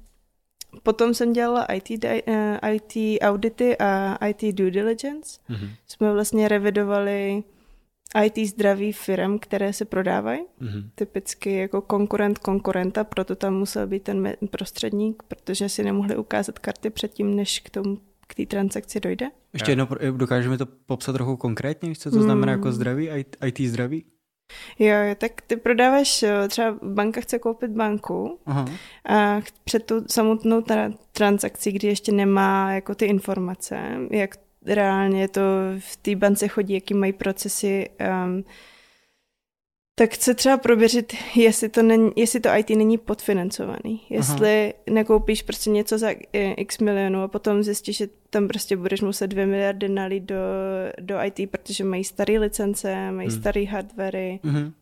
potom 0.84 1.14
jsem 1.14 1.34
dělala 1.34 1.66
IT, 1.66 2.04
eh, 2.04 2.60
IT 2.72 3.22
audity 3.22 3.78
a 3.78 4.18
IT 4.28 4.56
due 4.56 4.72
diligence. 4.72 5.40
Mm-hmm. 5.50 5.70
Jsme 5.88 6.14
vlastně 6.14 6.48
revidovali 6.48 7.44
IT 8.24 8.50
zdraví 8.50 8.92
firm, 8.92 9.40
které 9.40 9.74
se 9.74 9.86
prodávají. 9.86 10.42
Mm-hmm. 10.62 10.90
Typicky 10.96 11.56
jako 11.56 11.82
konkurent 11.82 12.38
konkurenta, 12.38 13.04
proto 13.04 13.36
tam 13.36 13.54
musel 13.54 13.88
být 13.88 14.04
ten 14.04 14.34
prostředník, 14.50 15.24
protože 15.24 15.70
si 15.70 15.84
nemohli 15.84 16.18
ukázat 16.18 16.60
karty 16.60 16.90
předtím, 16.90 17.36
než 17.36 17.60
k 17.60 17.70
tomu 17.70 17.98
k 18.30 18.36
té 18.36 18.46
transakci 18.46 19.00
dojde. 19.00 19.26
Ještě 19.54 19.72
jedno, 19.72 19.88
dokážeme 20.18 20.58
to 20.58 20.66
popsat 20.66 21.14
trochu 21.14 21.38
konkrétně, 21.38 21.96
co 21.96 22.12
to 22.12 22.22
znamená 22.22 22.52
jako 22.52 22.64
hmm. 22.64 22.74
zdraví, 22.74 23.10
IT 23.46 23.60
zdraví? 23.60 24.06
Jo, 24.80 24.96
jo, 24.96 25.16
tak 25.18 25.42
ty 25.42 25.56
prodáváš, 25.56 26.24
eh, 26.24 26.48
třeba 26.48 26.78
banka 26.84 27.22
chce 27.22 27.40
koupit 27.40 27.72
banku 27.72 28.40
Aha. 28.46 28.66
a 29.10 29.42
před 29.64 29.86
tu 29.86 30.04
samotnou 30.08 30.60
tra- 30.60 30.94
transakcí, 31.12 31.72
kdy 31.72 31.88
ještě 31.88 32.12
nemá 32.12 32.74
jako 32.74 32.96
ty 32.96 33.06
informace, 33.06 33.80
jak 34.12 34.36
reálně 34.66 35.28
to 35.28 35.42
v 35.80 35.98
té 35.98 36.16
bance 36.16 36.48
chodí, 36.48 36.74
jaký 36.74 36.94
mají 36.94 37.14
procesy, 37.14 37.90
um, 38.26 38.44
tak 40.00 40.14
chce 40.14 40.34
třeba 40.34 40.58
prověřit, 40.58 41.14
jestli 41.36 41.70
to, 41.70 41.84
není, 41.84 42.12
jestli 42.16 42.40
to 42.40 42.50
IT 42.58 42.70
není 42.70 42.98
podfinancovaný. 42.98 44.02
Jestli 44.10 44.74
Aha. 44.74 44.74
nekoupíš 44.90 45.42
prostě 45.42 45.70
něco 45.70 45.98
za 45.98 46.10
eh, 46.34 46.52
x 46.52 46.80
milionů 46.80 47.22
a 47.22 47.28
potom 47.28 47.64
zjistíš, 47.64 47.98
že 47.98 48.08
tam 48.30 48.48
prostě 48.48 48.78
budeš 48.78 49.02
muset 49.02 49.28
dvě 49.28 49.46
miliardy 49.46 49.90
nalít 49.90 50.24
do, 50.24 50.36
do 51.02 51.16
IT, 51.24 51.52
protože 51.52 51.84
mají 51.84 52.04
staré 52.04 52.40
licence, 52.40 53.12
mají 53.12 53.30
hmm. 53.30 53.40
staré 53.40 53.66
hardwary, 53.66 54.40
hmm. 54.44 54.74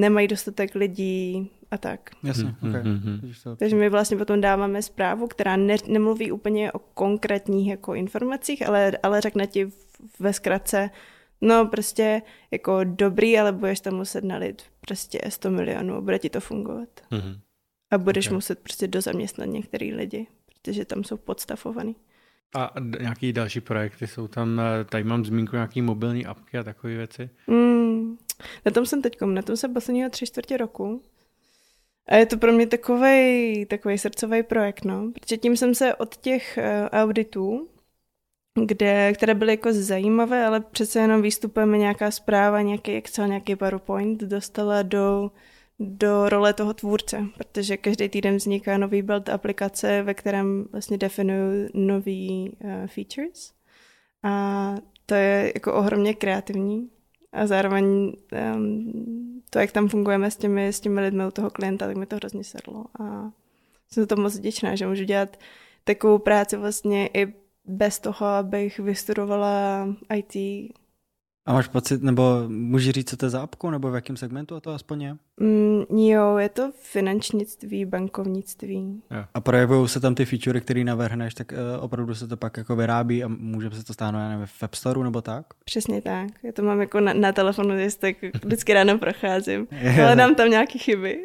nemají 0.00 0.28
dostatek 0.28 0.74
lidí 0.74 1.50
a 1.70 1.78
tak. 1.78 2.10
Jasně, 2.22 2.54
hmm. 2.60 2.70
okay. 2.70 2.82
hmm. 2.82 3.32
Takže 3.56 3.76
my 3.76 3.88
vlastně 3.88 4.16
potom 4.16 4.40
dáváme 4.40 4.82
zprávu, 4.82 5.26
která 5.26 5.56
ne, 5.56 5.76
nemluví 5.86 6.32
úplně 6.32 6.72
o 6.72 6.78
konkrétních 6.78 7.68
jako 7.68 7.94
informacích, 7.94 8.68
ale, 8.68 8.92
ale 9.02 9.20
řekne 9.20 9.46
ti 9.46 9.70
ve 10.18 10.32
zkratce, 10.32 10.90
No 11.42 11.66
prostě 11.66 12.22
jako 12.50 12.84
dobrý, 12.84 13.38
ale 13.38 13.52
budeš 13.52 13.80
tam 13.80 13.94
muset 13.94 14.24
nalit 14.24 14.62
prostě 14.80 15.20
100 15.28 15.50
milionů 15.50 16.02
bude 16.02 16.18
ti 16.18 16.30
to 16.30 16.40
fungovat. 16.40 16.88
Mm-hmm. 17.10 17.40
A 17.90 17.98
budeš 17.98 18.26
okay. 18.26 18.34
muset 18.34 18.58
prostě 18.58 18.88
dozaměstnat 18.88 19.48
některý 19.48 19.94
lidi, 19.94 20.26
protože 20.46 20.84
tam 20.84 21.04
jsou 21.04 21.16
podstavovaný. 21.16 21.96
A 22.54 22.70
nějaký 23.00 23.32
další 23.32 23.60
projekty 23.60 24.06
jsou 24.06 24.28
tam, 24.28 24.60
eh, 24.60 24.84
tady 24.84 25.04
mám 25.04 25.24
zmínku 25.24 25.56
nějaký 25.56 25.82
mobilní 25.82 26.26
apky 26.26 26.58
a 26.58 26.62
takové 26.62 26.94
věci? 26.94 27.30
Mm, 27.46 28.16
na 28.64 28.72
tom 28.72 28.86
jsem 28.86 29.02
teďkom, 29.02 29.34
na 29.34 29.42
tom 29.42 29.56
jsem 29.56 29.74
posledního 29.74 30.10
tři 30.10 30.26
čtvrtě 30.26 30.56
roku. 30.56 31.02
A 32.08 32.16
je 32.16 32.26
to 32.26 32.36
pro 32.36 32.52
mě 32.52 32.66
takový 32.66 33.66
takový 33.66 33.98
srdcový 33.98 34.42
projekt, 34.42 34.84
no. 34.84 35.12
Protože 35.20 35.36
tím 35.36 35.56
jsem 35.56 35.74
se 35.74 35.94
od 35.94 36.16
těch 36.16 36.58
uh, 36.58 36.88
auditů 37.00 37.68
kde, 38.54 39.12
které 39.12 39.34
byly 39.34 39.52
jako 39.52 39.72
zajímavé, 39.72 40.46
ale 40.46 40.60
přece 40.60 41.00
jenom 41.00 41.22
výstupem 41.22 41.72
nějaká 41.72 42.10
zpráva, 42.10 42.62
nějaký 42.62 42.92
Excel, 42.92 43.26
nějaký 43.26 43.56
PowerPoint 43.56 44.20
dostala 44.20 44.82
do, 44.82 45.30
do 45.78 46.28
role 46.28 46.52
toho 46.52 46.74
tvůrce, 46.74 47.26
protože 47.38 47.76
každý 47.76 48.08
týden 48.08 48.36
vzniká 48.36 48.78
nový 48.78 49.02
build 49.02 49.28
aplikace, 49.28 50.02
ve 50.02 50.14
kterém 50.14 50.64
vlastně 50.72 50.98
definují 50.98 51.68
nový 51.74 52.56
uh, 52.64 52.86
features. 52.86 53.52
A 54.22 54.74
to 55.06 55.14
je 55.14 55.52
jako 55.54 55.74
ohromně 55.74 56.14
kreativní 56.14 56.88
a 57.32 57.46
zároveň 57.46 57.84
um, 58.54 59.42
to, 59.50 59.58
jak 59.58 59.72
tam 59.72 59.88
fungujeme 59.88 60.30
s 60.30 60.36
těmi, 60.36 60.68
s 60.68 60.80
těmi 60.80 61.00
lidmi 61.00 61.26
u 61.26 61.30
toho 61.30 61.50
klienta, 61.50 61.86
tak 61.86 61.96
mi 61.96 62.06
to 62.06 62.16
hrozně 62.16 62.44
sedlo 62.44 62.84
a 63.00 63.30
jsem 63.90 64.06
to 64.06 64.16
moc 64.16 64.38
vděčná, 64.38 64.74
že 64.74 64.86
můžu 64.86 65.04
dělat 65.04 65.36
takovou 65.84 66.18
práci 66.18 66.56
vlastně 66.56 67.06
i 67.06 67.41
bez 67.64 67.98
toho, 67.98 68.26
abych 68.26 68.78
vystudovala 68.78 69.86
IT. 70.14 70.36
A 71.46 71.52
máš 71.52 71.68
pocit, 71.68 72.02
nebo 72.02 72.44
můžeš 72.48 72.94
říct, 72.94 73.10
co 73.10 73.16
to 73.16 73.26
je 73.26 73.30
za 73.30 73.42
apku, 73.42 73.70
nebo 73.70 73.90
v 73.90 73.94
jakém 73.94 74.16
segmentu 74.16 74.56
a 74.56 74.60
to 74.60 74.70
aspoň 74.70 75.02
je? 75.02 75.16
Mm, 75.40 75.98
jo, 75.98 76.36
je 76.36 76.48
to 76.48 76.72
finančnictví, 76.82 77.84
bankovnictví. 77.84 79.02
Jo. 79.10 79.24
A 79.34 79.40
projevují 79.40 79.88
se 79.88 80.00
tam 80.00 80.14
ty 80.14 80.24
featurey, 80.24 80.60
které 80.60 80.84
navrhneš, 80.84 81.34
tak 81.34 81.52
uh, 81.52 81.84
opravdu 81.84 82.14
se 82.14 82.28
to 82.28 82.36
pak 82.36 82.56
jako 82.56 82.76
vyrábí 82.76 83.24
a 83.24 83.28
může 83.28 83.70
se 83.70 83.84
to 83.84 83.92
stáhnout 83.92 84.28
nevím, 84.28 84.46
v 84.46 84.62
App 84.62 84.74
Store 84.74 85.04
nebo 85.04 85.22
tak? 85.22 85.46
Přesně 85.64 86.02
tak. 86.02 86.28
Já 86.42 86.52
to 86.52 86.62
mám 86.62 86.80
jako 86.80 87.00
na, 87.00 87.12
na 87.12 87.32
telefonu, 87.32 87.78
jestli 87.78 88.14
tak 88.14 88.44
vždycky 88.44 88.74
ráno 88.74 88.98
procházím. 88.98 89.66
Hledám 89.80 90.34
tam 90.34 90.50
nějaké 90.50 90.78
chyby. 90.78 91.22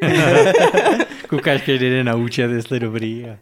Koukáš 1.28 1.62
každý 1.62 1.90
den 1.90 2.06
na 2.06 2.14
účet, 2.14 2.50
jestli 2.50 2.80
dobrý 2.80 3.26
a, 3.26 3.38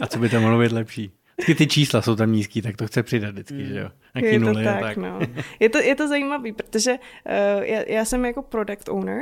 a 0.00 0.06
co 0.06 0.18
by 0.18 0.28
tam 0.28 0.42
mohlo 0.42 0.58
být 0.58 0.72
lepší. 0.72 1.12
Vždycky 1.42 1.64
ty 1.64 1.66
čísla 1.66 2.02
jsou 2.02 2.16
tam 2.16 2.32
nízký, 2.32 2.62
tak 2.62 2.76
to 2.76 2.86
chce 2.86 3.02
přidat 3.02 3.30
vždycky, 3.30 3.66
že 3.66 3.78
jo? 3.78 3.88
je 4.14 4.40
to 4.40 4.44
nuly 4.44 4.64
tak, 4.64 4.80
tak. 4.80 4.96
No. 4.96 5.20
Je 5.60 5.68
to, 5.68 5.78
je 5.78 5.94
to 5.94 6.08
zajímavý, 6.08 6.52
protože 6.52 6.92
uh, 6.92 7.62
já, 7.62 7.82
já 7.86 8.04
jsem 8.04 8.24
jako 8.24 8.42
product 8.42 8.88
owner 8.88 9.20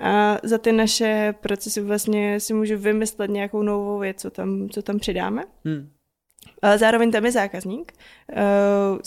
a 0.00 0.38
za 0.42 0.58
ty 0.58 0.72
naše 0.72 1.34
procesy 1.40 1.80
vlastně 1.80 2.40
si 2.40 2.54
můžu 2.54 2.78
vymyslet 2.78 3.30
nějakou 3.30 3.62
novou 3.62 3.98
věc, 3.98 4.20
co 4.20 4.30
tam, 4.30 4.68
co 4.68 4.82
tam 4.82 4.98
přidáme. 4.98 5.44
Hmm. 5.64 5.90
Ale 6.62 6.78
zároveň 6.78 7.10
tam 7.10 7.24
je 7.24 7.32
zákazník. 7.32 7.92
Uh, 8.32 8.98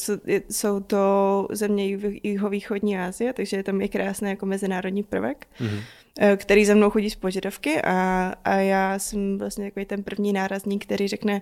jsou, 0.49 0.79
to 0.79 1.47
země 1.51 1.97
jihovýchodní 2.23 2.99
Asie, 2.99 3.33
takže 3.33 3.63
tam 3.63 3.81
je 3.81 3.87
krásný 3.87 4.29
jako 4.29 4.45
mezinárodní 4.45 5.03
prvek, 5.03 5.47
mm-hmm. 5.59 6.37
který 6.37 6.65
za 6.65 6.75
mnou 6.75 6.89
chodí 6.89 7.09
z 7.09 7.15
požadavky 7.15 7.81
a, 7.81 8.33
a 8.43 8.55
já 8.55 8.99
jsem 8.99 9.37
vlastně 9.37 9.65
takový 9.65 9.85
ten 9.85 10.03
první 10.03 10.33
nárazník, 10.33 10.85
který 10.85 11.07
řekne, 11.07 11.41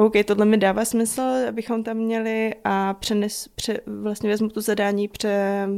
OK, 0.00 0.12
tohle 0.24 0.46
mi 0.46 0.56
dává 0.56 0.84
smysl, 0.84 1.22
abychom 1.48 1.84
tam 1.84 1.96
měli 1.96 2.54
a 2.64 2.94
přenes, 2.94 3.48
pře, 3.48 3.80
vlastně 4.00 4.30
vezmu 4.30 4.48
tu 4.48 4.60
zadání, 4.60 5.08
pře, 5.08 5.68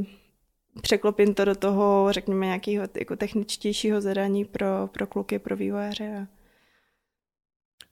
překlopím 0.82 1.34
to 1.34 1.44
do 1.44 1.54
toho, 1.54 2.06
řekněme, 2.10 2.46
nějakého 2.46 2.86
jako 2.98 3.16
techničtějšího 3.16 4.00
zadání 4.00 4.44
pro, 4.44 4.66
pro 4.92 5.06
kluky, 5.06 5.38
pro 5.38 5.56
vývojáře 5.56 6.16
a, 6.16 6.26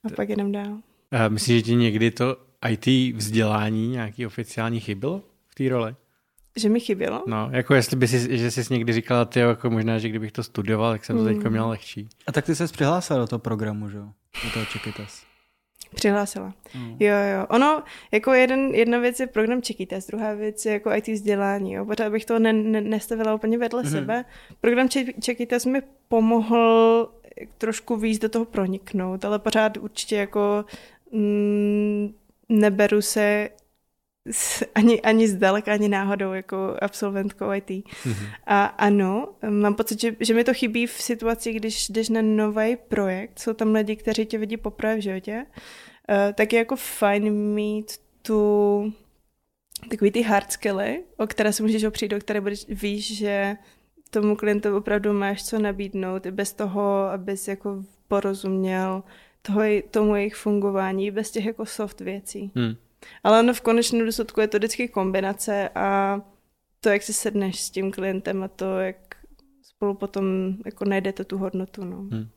a 0.08 0.10
pak 0.16 0.28
jdem 0.28 0.52
dál. 0.52 0.78
A 1.10 1.28
myslíš, 1.28 1.56
že 1.56 1.62
ti 1.62 1.74
někdy 1.74 2.10
to 2.10 2.36
IT 2.68 3.16
vzdělání 3.16 3.88
nějaký 3.88 4.26
oficiální 4.26 4.80
chybilo 4.80 5.22
v 5.48 5.54
té 5.54 5.68
roli? 5.68 5.94
Že 6.56 6.68
mi 6.68 6.80
chybělo? 6.80 7.24
No, 7.26 7.48
jako 7.52 7.74
jestli 7.74 7.96
by 7.96 8.08
si, 8.08 8.38
že 8.38 8.50
jsi 8.50 8.74
někdy 8.74 8.92
říkala, 8.92 9.24
ty 9.24 9.40
jako 9.40 9.70
možná, 9.70 9.98
že 9.98 10.08
kdybych 10.08 10.32
to 10.32 10.42
studoval, 10.42 10.92
tak 10.92 11.04
jsem 11.04 11.16
to 11.16 11.22
mm. 11.22 11.28
teďka 11.28 11.48
měl 11.48 11.68
lehčí. 11.68 12.08
A 12.26 12.32
tak 12.32 12.46
ty 12.46 12.54
jsi 12.54 12.64
přihlásila 12.64 13.18
do 13.18 13.26
toho 13.26 13.40
programu, 13.40 13.88
že 13.88 13.96
jo? 13.96 14.08
Do 14.44 14.50
toho 14.50 14.66
Čekytas. 14.66 15.29
Přihlásila. 15.94 16.54
Mm. 16.74 16.96
Jo, 17.00 17.14
jo. 17.14 17.46
Ono, 17.48 17.82
jako 18.12 18.32
jeden, 18.32 18.74
jedna 18.74 18.98
věc 18.98 19.20
je 19.20 19.26
program 19.26 19.60
Checky 19.62 19.88
druhá 20.10 20.34
věc 20.34 20.66
je 20.66 20.72
jako 20.72 20.92
IT 20.94 21.08
vzdělání. 21.08 21.72
Jo. 21.72 21.84
Pořád 21.84 22.12
bych 22.12 22.24
to 22.24 22.38
ne, 22.38 22.52
ne, 22.52 22.80
nestavila 22.80 23.34
úplně 23.34 23.58
vedle 23.58 23.82
mm. 23.82 23.90
sebe. 23.90 24.24
Program 24.60 24.88
Checky 25.24 25.48
mi 25.66 25.82
pomohl 26.08 27.08
trošku 27.58 27.96
víc 27.96 28.18
do 28.18 28.28
toho 28.28 28.44
proniknout, 28.44 29.24
ale 29.24 29.38
pořád 29.38 29.76
určitě 29.76 30.16
jako 30.16 30.64
mm, 31.12 32.14
neberu 32.48 33.02
se 33.02 33.48
ani, 34.74 35.00
ani 35.00 35.28
zdaleka, 35.28 35.72
ani 35.72 35.88
náhodou 35.88 36.32
jako 36.32 36.76
absolventkou 36.82 37.52
IT. 37.52 37.68
Mm-hmm. 37.68 38.26
A 38.46 38.64
ano, 38.64 39.28
mám 39.50 39.74
pocit, 39.74 40.00
že, 40.00 40.16
že 40.20 40.34
mi 40.34 40.44
to 40.44 40.54
chybí 40.54 40.86
v 40.86 41.02
situaci, 41.02 41.52
když 41.52 41.88
jdeš 41.88 42.08
na 42.08 42.22
nový 42.22 42.76
projekt, 42.88 43.38
jsou 43.38 43.52
tam 43.52 43.74
lidi, 43.74 43.96
kteří 43.96 44.26
tě 44.26 44.38
vidí 44.38 44.56
poprvé 44.56 44.96
v 44.96 45.02
životě, 45.02 45.46
uh, 45.46 46.32
tak 46.34 46.52
je 46.52 46.58
jako 46.58 46.76
fajn 46.76 47.32
mít 47.32 47.92
tu 48.22 48.92
takový 49.90 50.10
ty 50.10 50.22
hard 50.22 50.52
skilly, 50.52 51.04
o 51.16 51.26
které 51.26 51.52
se 51.52 51.62
můžeš 51.62 51.84
opřít, 51.84 52.12
o 52.12 52.18
které 52.18 52.40
budeš, 52.40 52.66
víš, 52.68 53.16
že 53.16 53.56
tomu 54.10 54.36
klientu 54.36 54.76
opravdu 54.76 55.12
máš 55.12 55.44
co 55.44 55.58
nabídnout, 55.58 56.26
i 56.26 56.30
bez 56.30 56.52
toho, 56.52 56.82
abys 56.92 57.48
jako 57.48 57.84
porozuměl 58.08 59.02
toho, 59.42 59.62
tomu 59.90 60.16
jejich 60.16 60.34
fungování, 60.34 61.10
bez 61.10 61.30
těch 61.30 61.44
jako 61.44 61.66
soft 61.66 62.00
věcí. 62.00 62.52
Hmm. 62.54 62.74
Ale 63.24 63.40
ono 63.40 63.54
v 63.54 63.60
konečném 63.60 64.06
důsledku 64.06 64.40
je 64.40 64.48
to 64.48 64.58
vždycky 64.58 64.88
kombinace 64.88 65.68
a 65.74 66.20
to, 66.80 66.88
jak 66.88 67.02
si 67.02 67.12
sedneš 67.12 67.60
s 67.60 67.70
tím 67.70 67.92
klientem 67.92 68.42
a 68.42 68.48
to, 68.48 68.78
jak 68.78 68.96
spolu 69.62 69.94
potom 69.94 70.54
jako 70.66 70.84
najdete 70.84 71.24
tu 71.24 71.38
hodnotu. 71.38 71.84
No. 71.84 71.96
Hmm. 71.96 72.28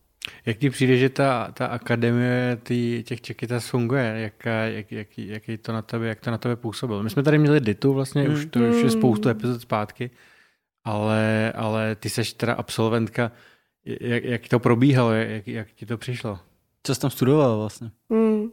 Jak 0.45 0.57
ti 0.57 0.69
přijde, 0.69 0.97
že 0.97 1.09
ta, 1.09 1.51
ta 1.51 1.65
akademie 1.65 2.57
tý, 2.63 3.03
těch 3.03 3.21
Čekytas 3.21 3.67
funguje? 3.67 4.03
Jak, 4.03 4.45
jak, 4.65 4.91
jak, 4.91 5.17
jak, 5.17 5.43
to 5.61 5.73
na 5.73 5.81
tebe, 5.81 6.07
jak 6.07 6.19
to 6.19 6.31
na 6.31 6.37
tebe 6.37 6.55
působilo? 6.55 7.03
My 7.03 7.09
jsme 7.09 7.23
tady 7.23 7.37
měli 7.37 7.59
Ditu 7.59 7.93
vlastně, 7.93 8.21
hmm. 8.21 8.33
už 8.33 8.45
to 8.45 8.59
už 8.59 8.83
je 8.83 8.89
spoustu 8.89 9.29
epizod 9.29 9.61
zpátky, 9.61 10.09
ale, 10.83 11.53
ale 11.55 11.95
ty 11.95 12.09
seš 12.09 12.33
teda 12.33 12.53
absolventka. 12.53 13.31
Jak, 13.85 14.23
jak 14.23 14.47
to 14.47 14.59
probíhalo? 14.59 15.11
Jak, 15.11 15.47
jak 15.47 15.71
ti 15.71 15.85
to 15.85 15.97
přišlo? 15.97 16.39
Co 16.83 16.95
jsi 16.95 17.01
tam 17.01 17.09
studoval 17.09 17.57
vlastně? 17.57 17.91
Hmm. 18.09 18.51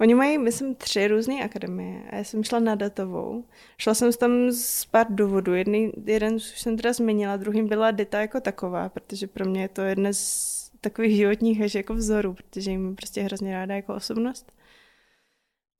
Oni 0.00 0.14
mají, 0.14 0.38
myslím, 0.38 0.74
tři 0.74 1.08
různé 1.08 1.44
akademie 1.44 2.02
a 2.10 2.16
já 2.16 2.24
jsem 2.24 2.44
šla 2.44 2.58
na 2.58 2.74
datovou. 2.74 3.44
Šla 3.78 3.94
jsem 3.94 4.12
tam 4.12 4.50
z 4.50 4.84
pár 4.84 5.06
důvodů. 5.10 5.54
Jedný, 5.54 5.92
jeden 6.04 6.34
už 6.34 6.42
jsem 6.42 6.76
teda 6.76 6.92
zmínila, 6.92 7.36
druhým 7.36 7.68
byla 7.68 7.90
data 7.90 8.20
jako 8.20 8.40
taková, 8.40 8.88
protože 8.88 9.26
pro 9.26 9.44
mě 9.44 9.62
je 9.62 9.68
to 9.68 9.80
jedna 9.82 10.10
z 10.12 10.70
takových 10.80 11.16
životních 11.16 11.62
až 11.62 11.74
jako 11.74 11.94
vzorů, 11.94 12.34
protože 12.34 12.70
jim 12.70 12.96
prostě 12.96 13.22
hrozně 13.22 13.52
ráda 13.52 13.74
jako 13.74 13.94
osobnost. 13.94 14.52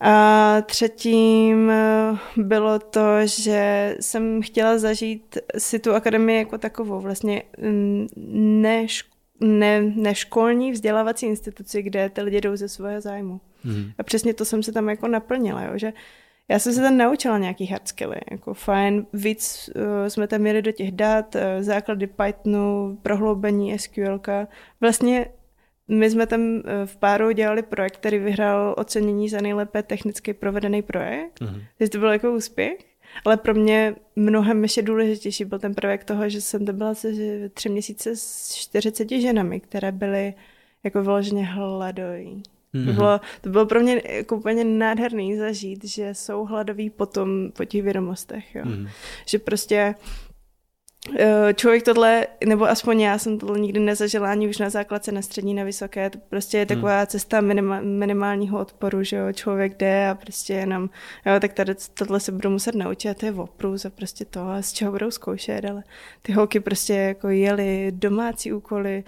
A 0.00 0.62
třetím 0.62 1.70
eh, 1.70 2.18
bylo 2.37 2.78
to, 2.78 3.26
že 3.26 3.96
jsem 4.00 4.42
chtěla 4.42 4.78
zažít 4.78 5.38
si 5.58 5.78
tu 5.78 5.92
akademii 5.92 6.38
jako 6.38 6.58
takovou, 6.58 7.00
vlastně 7.00 7.42
mm, 7.58 8.06
ne, 8.62 8.87
ne, 9.40 9.83
neškolní 9.83 10.73
vzdělávací 10.73 11.26
instituci, 11.26 11.83
kde 11.83 12.09
ty 12.09 12.23
lidi 12.23 12.40
jdou 12.40 12.57
ze 12.57 12.68
svého 12.68 13.00
zájmu. 13.00 13.40
Mm. 13.64 13.90
A 13.99 14.02
přesně 14.02 14.35
to 14.35 14.45
jsem 14.45 14.62
se 14.62 14.73
tam 14.73 14.88
jako 14.88 15.09
naplnila, 15.09 15.62
jo, 15.62 15.73
že 15.75 15.92
já 16.50 16.59
jsem 16.59 16.73
se 16.73 16.80
tam 16.80 16.97
naučila 16.97 17.38
nějaký 17.38 17.66
hard 17.66 17.88
skilly, 17.88 18.21
jako 18.30 18.54
fajn, 18.54 19.07
víc 19.12 19.71
uh, 19.76 19.83
jsme 20.09 20.26
tam 20.26 20.40
měli 20.40 20.62
do 20.62 20.73
těch 20.73 20.92
dat, 20.92 21.35
uh, 21.35 21.40
základy 21.61 22.07
Pythonu, 22.07 22.99
prohloubení 23.02 23.78
SQL. 23.78 24.21
Vlastně 24.80 25.26
my 25.88 26.11
jsme 26.11 26.26
tam 26.26 26.40
uh, 26.40 26.61
v 26.85 26.97
páru 26.97 27.30
dělali 27.30 27.62
projekt, 27.62 27.97
který 27.97 28.18
vyhrál 28.18 28.75
ocenění 28.78 29.28
za 29.28 29.40
nejlépe 29.40 29.83
technicky 29.83 30.35
provedený 30.35 30.83
projekt, 30.83 31.40
mm-hmm. 31.40 31.62
takže 31.78 31.90
to 31.90 31.99
byl 31.99 32.12
jako 32.12 32.33
úspěch. 32.33 32.88
Ale 33.24 33.36
pro 33.36 33.54
mě 33.54 33.94
mnohem 34.16 34.62
ještě 34.62 34.82
důležitější 34.82 35.44
byl 35.44 35.58
ten 35.58 35.74
projekt 35.74 36.04
toho, 36.04 36.28
že 36.28 36.40
jsem 36.40 36.66
to 36.66 36.72
byla 36.72 36.94
tři 37.54 37.68
měsíce 37.68 38.16
s 38.16 38.54
40 38.54 39.10
ženami, 39.10 39.60
které 39.60 39.92
byly 39.92 40.34
jako 40.84 41.02
vyloženě 41.02 41.44
hladový. 41.44 42.42
Mm-hmm. 42.74 42.86
To, 42.86 42.92
bylo, 42.92 43.20
to 43.40 43.50
bylo 43.50 43.66
pro 43.66 43.80
mě 43.80 44.02
jako 44.04 44.36
úplně 44.36 44.64
nádherný 44.64 45.36
zažít, 45.36 45.84
že 45.84 46.14
jsou 46.14 46.44
hladoví 46.44 46.90
potom 46.90 47.50
po 47.56 47.64
těch 47.64 47.82
vědomostech. 47.82 48.54
Jo. 48.54 48.64
Mm-hmm. 48.64 48.88
Že 49.26 49.38
prostě 49.38 49.76
eh, 49.76 49.94
člověk 51.54 51.82
tohle, 51.82 52.26
nebo 52.46 52.64
aspoň 52.64 53.00
já 53.00 53.18
jsem 53.18 53.38
tohle 53.38 53.60
nikdy 53.60 53.80
nezažila 53.80 54.30
ani 54.30 54.48
už 54.48 54.58
na 54.58 54.70
základce, 54.70 55.12
na 55.12 55.22
střední, 55.22 55.54
na 55.54 55.64
vysoké. 55.64 56.10
To 56.10 56.18
prostě 56.28 56.58
je 56.58 56.64
mhm. 56.64 56.68
taková 56.68 57.06
cesta 57.06 57.40
minima, 57.40 57.80
minimálního 57.80 58.60
odporu, 58.60 59.02
že 59.02 59.16
jo, 59.16 59.32
člověk 59.32 59.76
jde 59.78 60.08
a 60.08 60.14
prostě 60.14 60.52
jenom, 60.52 60.90
jo, 61.26 61.40
tak 61.40 61.52
tady 61.52 61.74
tohle 61.94 62.20
se 62.20 62.32
budou 62.32 62.50
muset 62.50 62.74
naučit 62.74 63.08
a 63.08 63.14
to 63.14 63.26
je 63.26 63.32
oprus 63.32 63.84
a 63.84 63.90
prostě 63.90 64.24
to 64.24 64.40
a 64.40 64.62
z 64.62 64.72
čeho 64.72 64.92
budou 64.92 65.10
zkoušet, 65.10 65.64
ale 65.64 65.82
ty 66.22 66.32
holky 66.32 66.60
prostě 66.60 66.94
jako 66.94 67.28
jeli 67.28 67.92
domácí 67.94 68.52
úkoly, 68.52 69.04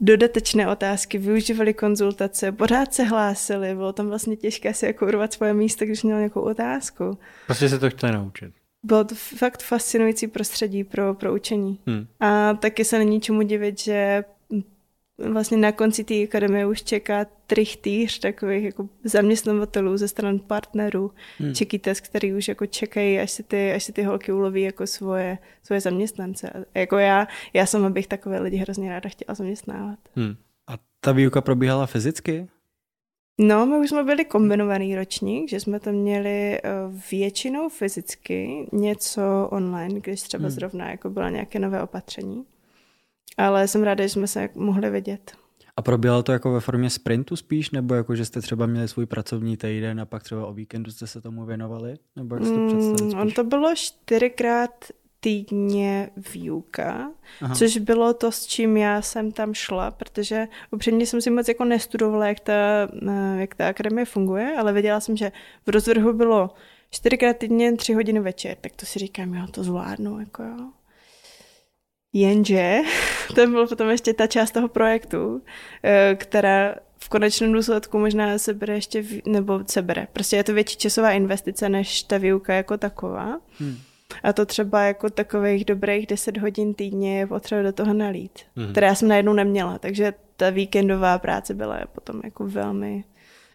dodatečné 0.00 0.68
otázky, 0.68 1.18
využívali 1.18 1.74
konzultace, 1.74 2.52
pořád 2.52 2.94
se 2.94 3.04
hlásili, 3.04 3.74
bylo 3.74 3.92
tam 3.92 4.08
vlastně 4.08 4.36
těžké 4.36 4.74
si 4.74 4.86
jako 4.86 5.06
urvat 5.06 5.32
svoje 5.32 5.54
místo, 5.54 5.84
když 5.84 6.02
měl 6.02 6.16
nějakou 6.16 6.40
otázku. 6.40 7.18
Prostě 7.46 7.68
se 7.68 7.78
to 7.78 7.90
chtěli 7.90 8.12
naučit. 8.12 8.59
Bylo 8.82 9.04
to 9.04 9.14
fakt 9.14 9.62
fascinující 9.62 10.26
prostředí 10.26 10.84
pro, 10.84 11.14
pro 11.14 11.34
učení. 11.34 11.78
Hmm. 11.86 12.06
A 12.20 12.54
taky 12.54 12.84
se 12.84 12.98
není 12.98 13.20
čemu 13.20 13.42
divit, 13.42 13.80
že 13.80 14.24
vlastně 15.28 15.56
na 15.56 15.72
konci 15.72 16.04
té 16.04 16.14
akademie 16.14 16.66
už 16.66 16.82
čeká 16.82 17.26
trichtýř 17.46 18.18
takových 18.18 18.64
jako 18.64 18.88
zaměstnavatelů 19.04 19.96
ze 19.96 20.08
stran 20.08 20.38
partnerů, 20.38 21.10
hmm. 21.38 21.52
test, 21.80 22.00
který 22.00 22.34
už 22.34 22.48
jako 22.48 22.66
čekají, 22.66 23.20
až 23.20 23.30
si 23.30 23.42
ty, 23.42 23.72
až 23.72 23.84
si 23.84 23.92
ty 23.92 24.02
holky 24.02 24.32
uloví 24.32 24.62
jako 24.62 24.86
svoje, 24.86 25.38
svoje 25.62 25.80
zaměstnance. 25.80 26.50
A 26.50 26.78
jako 26.78 26.98
já, 26.98 27.28
já 27.52 27.66
sama 27.66 27.90
bych 27.90 28.06
takové 28.06 28.40
lidi 28.40 28.56
hrozně 28.56 28.90
ráda 28.90 29.08
chtěla 29.08 29.34
zaměstnávat. 29.34 29.98
Hmm. 30.16 30.36
A 30.66 30.74
ta 31.00 31.12
výuka 31.12 31.40
probíhala 31.40 31.86
fyzicky? 31.86 32.48
No, 33.40 33.66
my 33.66 33.78
už 33.78 33.88
jsme 33.88 34.04
byli 34.04 34.24
kombinovaný 34.24 34.96
ročník, 34.96 35.50
že 35.50 35.60
jsme 35.60 35.80
to 35.80 35.92
měli 35.92 36.58
eh, 36.58 36.60
většinou 37.10 37.68
fyzicky, 37.68 38.68
něco 38.72 39.48
online, 39.50 40.00
když 40.00 40.22
třeba 40.22 40.42
hmm. 40.42 40.50
zrovna 40.50 40.90
jako 40.90 41.10
bylo 41.10 41.28
nějaké 41.28 41.58
nové 41.58 41.82
opatření 41.82 42.44
ale 43.40 43.68
jsem 43.68 43.82
ráda, 43.82 44.04
že 44.04 44.08
jsme 44.08 44.26
se 44.26 44.48
mohli 44.54 44.90
vidět. 44.90 45.32
A 45.76 45.82
probíhalo 45.82 46.22
to 46.22 46.32
jako 46.32 46.52
ve 46.52 46.60
formě 46.60 46.90
sprintu 46.90 47.36
spíš, 47.36 47.70
nebo 47.70 47.94
jako, 47.94 48.16
že 48.16 48.24
jste 48.24 48.40
třeba 48.40 48.66
měli 48.66 48.88
svůj 48.88 49.06
pracovní 49.06 49.56
týden 49.56 50.00
a 50.00 50.06
pak 50.06 50.22
třeba 50.22 50.46
o 50.46 50.52
víkendu 50.52 50.90
jste 50.90 51.06
se 51.06 51.20
tomu 51.20 51.44
věnovali? 51.44 51.94
Nebo 52.16 52.34
jak 52.34 52.44
jste 52.44 52.54
mm, 52.54 53.20
On 53.20 53.30
to 53.30 53.44
bylo 53.44 53.74
čtyřikrát 53.74 54.84
týdně 55.20 56.10
výuka, 56.34 57.10
Aha. 57.40 57.54
což 57.54 57.76
bylo 57.76 58.14
to, 58.14 58.32
s 58.32 58.46
čím 58.46 58.76
já 58.76 59.02
jsem 59.02 59.32
tam 59.32 59.54
šla, 59.54 59.90
protože 59.90 60.48
upřímně 60.70 61.06
jsem 61.06 61.20
si 61.20 61.30
moc 61.30 61.48
jako 61.48 61.64
nestudovala, 61.64 62.26
jak 62.26 62.40
ta, 62.40 62.52
eh, 63.08 63.40
jak 63.40 63.54
ta 63.54 63.68
akademie 63.68 64.04
funguje, 64.04 64.54
ale 64.58 64.72
věděla 64.72 65.00
jsem, 65.00 65.16
že 65.16 65.32
v 65.66 65.70
rozvrhu 65.70 66.12
bylo 66.12 66.50
čtyřikrát 66.90 67.36
týdně, 67.36 67.76
tři 67.76 67.94
hodiny 67.94 68.20
večer, 68.20 68.56
tak 68.60 68.72
to 68.76 68.86
si 68.86 68.98
říkám, 68.98 69.34
jo, 69.34 69.46
to 69.50 69.64
zvládnu, 69.64 70.20
jako 70.20 70.42
jo. 70.42 70.70
Jenže 72.12 72.78
to 73.34 73.46
byl 73.46 73.66
potom 73.66 73.90
ještě 73.90 74.14
ta 74.14 74.26
část 74.26 74.50
toho 74.50 74.68
projektu, 74.68 75.42
eh, 75.82 76.16
která 76.18 76.74
v 76.98 77.08
konečném 77.08 77.52
důsledku 77.52 77.98
možná 77.98 78.38
se 78.38 78.54
bere 78.54 78.74
ještě, 78.74 79.04
nebo 79.26 79.60
se 79.66 79.82
bere. 79.82 80.06
Prostě 80.12 80.36
je 80.36 80.44
to 80.44 80.54
větší 80.54 80.76
časová 80.76 81.12
investice 81.12 81.68
než 81.68 82.02
ta 82.02 82.18
výuka 82.18 82.54
jako 82.54 82.78
taková. 82.78 83.40
Hmm. 83.58 83.76
A 84.22 84.32
to 84.32 84.46
třeba 84.46 84.82
jako 84.82 85.10
takových 85.10 85.64
dobrých 85.64 86.06
10 86.06 86.36
hodin 86.36 86.74
týdně 86.74 87.18
je 87.18 87.26
potřeba 87.26 87.62
do 87.62 87.72
toho 87.72 87.94
nalít, 87.94 88.38
hmm. 88.56 88.70
které 88.70 88.86
já 88.86 88.94
jsem 88.94 89.08
najednou 89.08 89.32
neměla. 89.32 89.78
Takže 89.78 90.12
ta 90.36 90.50
víkendová 90.50 91.18
práce 91.18 91.54
byla 91.54 91.78
potom 91.94 92.20
jako 92.24 92.46
velmi, 92.46 93.04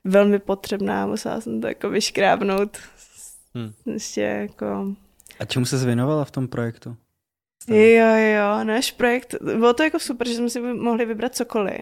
velmi 0.03 0.39
potřebná. 0.39 1.07
Musela 1.07 1.41
jsem 1.41 1.61
to 1.61 1.67
jako 1.67 1.89
vyškrábnout. 1.89 2.77
Hmm. 3.55 3.73
Ještě 3.85 4.21
jako... 4.21 4.95
A 5.39 5.45
čemu 5.45 5.65
se 5.65 5.77
zvěnovala 5.77 6.25
v 6.25 6.31
tom 6.31 6.47
projektu? 6.47 6.95
Jo, 7.67 8.15
jo, 8.15 8.63
náš 8.63 8.91
projekt, 8.91 9.35
bylo 9.41 9.73
to 9.73 9.83
jako 9.83 9.99
super, 9.99 10.27
že 10.27 10.33
jsme 10.33 10.49
si 10.49 10.59
mohli 10.59 11.05
vybrat 11.05 11.35
cokoliv. 11.35 11.81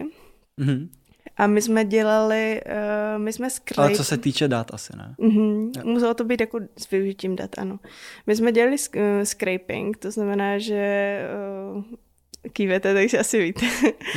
Mm-hmm. 0.60 0.88
A 1.36 1.46
my 1.46 1.62
jsme 1.62 1.84
dělali, 1.84 2.60
uh, 2.66 3.22
my 3.22 3.32
jsme 3.32 3.50
scrape... 3.50 3.82
Ale 3.82 3.96
co 3.96 4.04
se 4.04 4.18
týče 4.18 4.48
dat 4.48 4.74
asi, 4.74 4.96
ne? 4.96 5.14
Mm-hmm. 5.18 5.84
Muselo 5.84 6.14
to 6.14 6.24
být 6.24 6.40
jako 6.40 6.60
s 6.78 6.90
využitím 6.90 7.36
dat, 7.36 7.58
ano. 7.58 7.78
My 8.26 8.36
jsme 8.36 8.52
dělali 8.52 8.76
uh, 8.96 9.02
scraping, 9.24 9.96
to 9.96 10.10
znamená, 10.10 10.58
že 10.58 11.20
uh, 11.74 11.82
kývete, 12.52 12.94
takže 12.94 13.18
asi 13.18 13.42
víte. 13.42 13.66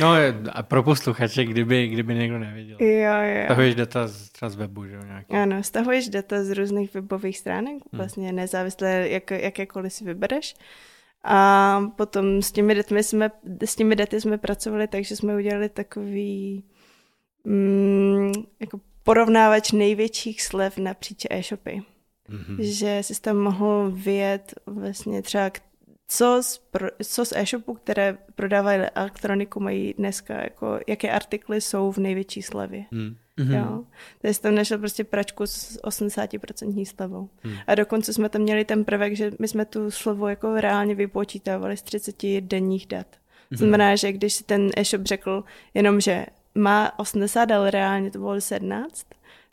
no 0.00 0.12
a 0.52 0.62
pro 0.62 0.82
posluchače, 0.82 1.44
kdyby, 1.44 1.88
kdyby 1.88 2.14
někdo 2.14 2.38
nevěděl. 2.38 2.76
Jo, 2.80 3.12
jo. 3.22 3.44
Stahuješ 3.44 3.74
data 3.74 4.06
z, 4.06 4.28
třeba 4.28 4.48
z 4.48 4.56
webu, 4.56 4.86
že 4.86 4.94
jo? 4.94 5.02
Nějaký. 5.04 5.34
Ano, 5.34 5.62
stahuješ 5.62 6.08
data 6.08 6.44
z 6.44 6.50
různých 6.50 6.94
webových 6.94 7.38
stránek, 7.38 7.72
hmm. 7.72 7.80
vlastně 7.92 8.32
nezávisle, 8.32 9.08
jak, 9.08 9.30
jakékoliv 9.30 9.92
si 9.92 10.04
vybereš. 10.04 10.56
A 11.24 11.80
potom 11.96 12.42
s 12.42 12.52
těmi 12.52 12.74
daty 12.74 13.02
jsme, 13.02 13.30
s 13.64 13.76
těmi 13.76 13.96
daty 13.96 14.20
jsme 14.20 14.38
pracovali 14.38 14.88
takže 14.88 15.16
jsme 15.16 15.36
udělali 15.36 15.68
takový 15.68 16.64
mm, 17.44 18.32
jako 18.60 18.80
porovnávač 19.02 19.72
největších 19.72 20.42
slev 20.42 20.78
napříč 20.78 21.26
e-shopy. 21.30 21.82
Mm-hmm. 22.30 22.56
Že 22.58 22.98
si 23.02 23.20
tam 23.20 23.36
mohl 23.36 23.90
vyjet 23.94 24.54
vlastně 24.66 25.22
třeba 25.22 25.50
co 26.08 26.42
z, 26.42 26.58
pro, 26.58 26.88
co 27.04 27.24
z 27.24 27.32
e-shopu, 27.36 27.74
které 27.74 28.18
prodávají 28.34 28.80
elektroniku, 28.80 29.60
mají 29.60 29.94
dneska, 29.98 30.42
jako, 30.42 30.80
jaké 30.86 31.10
artikly 31.10 31.60
jsou 31.60 31.92
v 31.92 31.98
největší 31.98 32.42
slevě. 32.42 32.84
Mm. 32.90 33.16
Mm-hmm. 33.38 33.58
Jo. 33.58 33.84
Takže 34.22 34.40
tam 34.40 34.54
našel 34.54 34.78
prostě 34.78 35.04
pračku 35.04 35.46
s 35.46 35.80
80% 35.82 36.84
slevou. 36.84 37.28
Mm. 37.44 37.52
A 37.66 37.74
dokonce 37.74 38.12
jsme 38.12 38.28
tam 38.28 38.42
měli 38.42 38.64
ten 38.64 38.84
prvek, 38.84 39.16
že 39.16 39.32
my 39.38 39.48
jsme 39.48 39.64
tu 39.64 39.90
slovu 39.90 40.28
jako 40.28 40.60
reálně 40.60 40.94
vypočítávali 40.94 41.76
z 41.76 41.82
30 41.82 42.40
denních 42.40 42.86
dat. 42.86 43.06
Mm-hmm. 43.06 43.56
Znamená, 43.56 43.96
že 43.96 44.12
když 44.12 44.34
si 44.34 44.44
ten 44.44 44.70
e-shop 44.76 45.06
řekl 45.06 45.44
jenom, 45.74 46.00
že 46.00 46.26
má 46.58 46.98
80, 46.98 47.50
ale 47.50 47.70
reálně 47.70 48.10
to 48.10 48.18
bylo 48.18 48.40
17, 48.40 49.06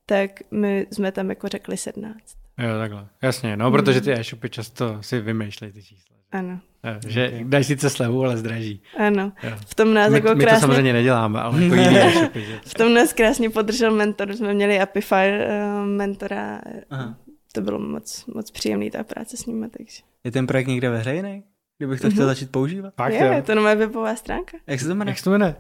tak 0.06 0.32
my 0.52 0.88
jsme 0.92 1.12
tam 1.12 1.30
jako 1.30 1.48
řekli 1.48 1.78
17. 1.78 2.18
Jo, 2.58 2.78
takhle. 2.80 3.08
Jasně, 3.22 3.58
no, 3.58 3.72
protože 3.72 4.02
ty 4.02 4.14
e-shopy 4.14 4.50
často 4.50 4.98
si 5.02 5.20
vymýšlejí 5.20 5.74
ty 5.74 5.84
čísla. 5.84 6.16
Ano. 6.32 6.60
Jo, 6.84 6.92
že 7.08 7.28
okay. 7.28 7.44
dají 7.44 7.64
sice 7.64 7.90
slevu, 7.90 8.24
ale 8.24 8.38
zdraží. 8.38 8.82
Ano. 8.98 9.32
Jo. 9.44 9.52
V 9.68 9.76
tom 9.76 9.94
nás 9.94 10.12
my, 10.12 10.18
jako 10.18 10.28
krásně... 10.28 10.46
My 10.46 10.52
to 10.52 10.60
samozřejmě 10.60 10.94
neděláme, 10.94 11.42
ale 11.42 11.64
jako 11.64 11.76
jiný 11.76 11.98
e-shopy. 11.98 12.46
Že? 12.46 12.60
V 12.66 12.74
tom 12.74 12.94
nás 12.94 13.14
krásně 13.14 13.50
podržel 13.50 13.92
mentor. 13.92 14.36
Jsme 14.36 14.54
měli 14.54 14.80
Apify 14.80 15.16
uh, 15.16 15.86
mentora. 15.86 16.62
Aha. 16.90 17.18
To 17.52 17.62
bylo 17.62 17.80
moc, 17.80 18.26
moc 18.26 18.52
příjemný 18.52 18.92
ta 18.92 19.04
práce 19.04 19.38
s 19.38 19.46
ním. 19.46 19.70
Takže. 19.70 20.02
Je 20.24 20.32
ten 20.32 20.48
projekt 20.48 20.68
někde 20.68 20.90
veřejný? 20.90 21.44
Kdybych 21.78 22.02
to 22.02 22.10
chtěl 22.10 22.24
mm-hmm. 22.24 22.28
začít 22.28 22.52
používat? 22.52 22.94
Fakt, 22.96 23.14
je, 23.14 23.26
jo. 23.26 23.34
je 23.34 23.42
to 23.42 23.56
moje 23.56 23.76
webová 23.76 24.16
stránka. 24.16 24.58
Jak 24.68 24.80
se 24.80 24.88
to 24.88 24.96
jmenuje? 24.96 25.12
Jak 25.12 25.18
se 25.18 25.24
to 25.24 25.32
jmenuje? 25.32 25.56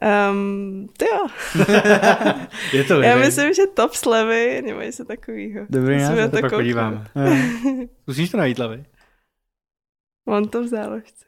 Um, 0.00 0.88
to 0.98 1.04
jo. 1.04 1.26
je 2.72 2.84
to 2.84 3.02
Já 3.02 3.16
myslím, 3.16 3.54
že 3.54 3.66
top 3.66 3.94
slevy 3.94 4.62
nebo 4.62 4.80
něco 4.80 5.04
takového. 5.04 5.66
Dobrý 5.70 5.96
název. 5.98 6.30
to 6.30 6.40
pak 6.40 6.50
podíváme. 6.50 7.06
Zkusíš 8.02 8.30
to 8.30 8.36
najít, 8.36 8.58
Levy? 8.58 8.84
Mám 10.26 10.48
to 10.48 10.62
v 10.62 10.66
záložce. 10.66 11.24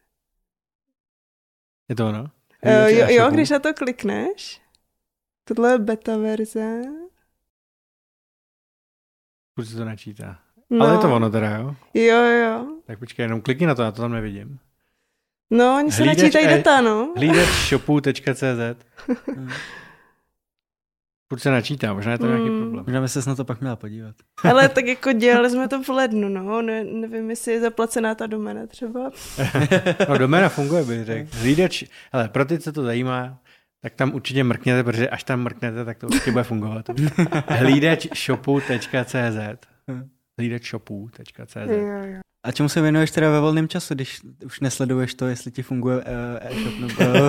Je 1.89 1.97
to 1.97 2.09
ono? 2.09 2.23
Uh, 2.67 2.89
jo, 2.89 3.07
jo, 3.09 3.31
když 3.31 3.51
na 3.51 3.59
to 3.59 3.75
klikneš, 3.75 4.63
tohle 5.45 5.73
je 5.73 5.79
beta 5.79 6.17
verze. 6.17 6.83
Už 9.59 9.69
se 9.69 9.77
to 9.77 9.85
načítá. 9.85 10.39
No. 10.71 10.85
Ale 10.85 10.95
je 10.95 10.99
to 10.99 11.15
ono 11.17 11.31
teda, 11.31 11.57
jo? 11.57 11.77
Jo, 11.95 12.23
jo. 12.23 12.81
Tak 12.87 12.99
počkej, 12.99 13.25
jenom 13.25 13.41
klikni 13.41 13.67
na 13.67 13.75
to, 13.75 13.83
já 13.83 13.93
to 13.93 14.03
tam 14.03 14.13
nevidím. 14.13 14.59
No, 15.51 15.77
oni 15.77 15.93
se 15.93 16.05
načítají 16.05 16.47
data, 16.47 16.81
no. 16.81 17.15
Hlídač 17.17 17.49
shopu.cz 17.49 18.45
Furt 21.29 21.41
se 21.41 21.51
načítá, 21.51 21.95
možná 21.95 22.13
je 22.13 22.19
to 22.19 22.25
mm. 22.25 22.31
nějaký 22.31 22.49
problém. 22.61 22.85
Možná 22.87 23.01
by 23.01 23.09
se 23.09 23.31
na 23.31 23.35
to 23.35 23.45
pak 23.45 23.61
měla 23.61 23.77
podívat. 23.77 24.17
Ale 24.45 24.69
tak 24.75 24.87
jako 24.87 25.13
dělali 25.13 25.51
jsme 25.51 25.69
to 25.69 25.83
v 25.83 25.89
lednu, 25.89 26.29
no. 26.29 26.63
Ne, 26.63 26.85
nevím, 26.85 27.31
jestli 27.31 27.53
je 27.53 27.61
zaplacená 27.61 28.15
ta 28.15 28.27
domena 28.27 28.67
třeba. 28.67 29.11
no 30.09 30.19
domena 30.19 30.49
funguje, 30.49 30.85
bych 30.85 31.05
řekl. 31.05 31.31
Hlídač, 31.33 31.85
ale 32.13 32.29
pro 32.29 32.45
ty, 32.45 32.59
co 32.59 32.73
to 32.73 32.83
zajímá, 32.83 33.39
tak 33.83 33.95
tam 33.95 34.15
určitě 34.15 34.45
mrkněte, 34.45 34.85
protože 34.85 35.09
až 35.09 35.25
tam 35.25 35.43
mrknete, 35.43 35.85
tak 35.85 35.99
to 35.99 36.07
určitě 36.07 36.33
bude 36.33 36.45
fungovat. 36.45 36.87
Hlídač 37.49 38.07
shopu.cz 38.25 39.67
leadershopů.cz. 40.39 41.57
A 42.45 42.53
čemu 42.53 42.69
se 42.69 42.81
věnuješ 42.81 43.11
teda 43.11 43.31
ve 43.31 43.41
volném 43.41 43.69
času, 43.69 43.95
když 43.95 44.21
už 44.47 44.61
nesleduješ 44.61 45.15
to, 45.15 45.27
jestli 45.27 45.51
ti 45.51 45.63
funguje 45.63 45.97
uh, 45.97 46.03
e-shop 46.41 46.75
nebo 46.79 47.29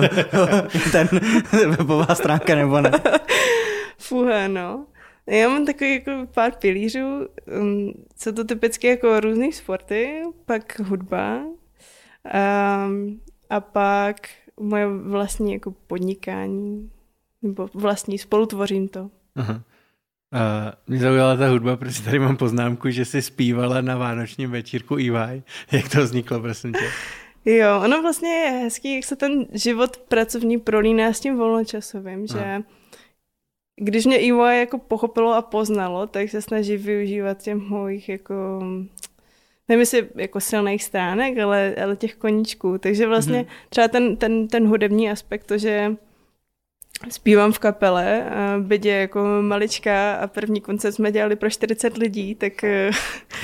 ten 0.92 1.08
webová 1.70 2.14
stránka 2.14 2.54
nebo 2.54 2.80
ne? 2.80 2.90
Fuha, 3.98 4.48
no. 4.48 4.86
Já 5.26 5.48
mám 5.48 5.66
takový 5.66 5.94
jako 5.94 6.10
pár 6.34 6.52
pilířů, 6.52 7.28
um, 7.60 7.92
jsou 8.16 8.32
to 8.32 8.44
typicky 8.44 8.86
jako 8.86 9.20
různé 9.20 9.52
sporty, 9.52 10.22
pak 10.46 10.80
hudba 10.80 11.38
um, 11.38 13.20
a 13.50 13.60
pak 13.60 14.16
moje 14.60 14.86
vlastní 14.86 15.52
jako 15.52 15.74
podnikání, 15.86 16.90
nebo 17.42 17.68
vlastní, 17.74 18.18
spolutvořím 18.18 18.88
to. 18.88 19.10
Aha. 19.36 19.62
Uh, 20.32 20.72
mě 20.86 20.98
zaujala 20.98 21.36
ta 21.36 21.48
hudba, 21.48 21.76
protože 21.76 22.02
tady 22.02 22.18
mám 22.18 22.36
poznámku, 22.36 22.90
že 22.90 23.04
jsi 23.04 23.22
zpívala 23.22 23.80
na 23.80 23.96
vánočním 23.96 24.50
večírku 24.50 24.96
EY. 24.96 25.42
Jak 25.72 25.88
to 25.92 26.02
vzniklo, 26.02 26.40
prosím 26.40 26.72
tě? 26.72 26.90
Jo, 27.50 27.80
ono 27.84 28.02
vlastně 28.02 28.28
je 28.28 28.50
hezký, 28.50 28.94
jak 28.94 29.04
se 29.04 29.16
ten 29.16 29.46
život 29.52 29.96
pracovní 29.96 30.58
prolíná 30.58 31.12
s 31.12 31.20
tím 31.20 31.36
volnočasovým, 31.36 32.26
že 32.26 32.38
Aha. 32.38 32.62
když 33.80 34.06
mě 34.06 34.16
EY 34.16 34.58
jako 34.58 34.78
pochopilo 34.78 35.34
a 35.34 35.42
poznalo, 35.42 36.06
tak 36.06 36.30
se 36.30 36.42
snaží 36.42 36.76
využívat 36.76 37.42
těch 37.42 37.56
mojich 37.56 38.08
jako 38.08 38.62
nevím 39.68 39.80
jestli 39.80 40.08
jako 40.14 40.40
silných 40.40 40.84
stránek, 40.84 41.38
ale, 41.38 41.74
ale 41.82 41.96
těch 41.96 42.14
koníčků. 42.14 42.78
Takže 42.78 43.06
vlastně 43.06 43.42
mm-hmm. 43.42 43.68
třeba 43.68 43.88
ten, 43.88 44.16
ten, 44.16 44.48
ten 44.48 44.68
hudební 44.68 45.10
aspekt, 45.10 45.44
to, 45.44 45.58
že 45.58 45.96
zpívám 47.08 47.52
v 47.52 47.58
kapele, 47.58 48.24
byť 48.60 48.84
je 48.84 48.94
jako 48.94 49.24
malička 49.40 50.14
a 50.14 50.26
první 50.26 50.60
koncert 50.60 50.92
jsme 50.92 51.12
dělali 51.12 51.36
pro 51.36 51.50
40 51.50 51.96
lidí, 51.96 52.34
tak, 52.34 52.64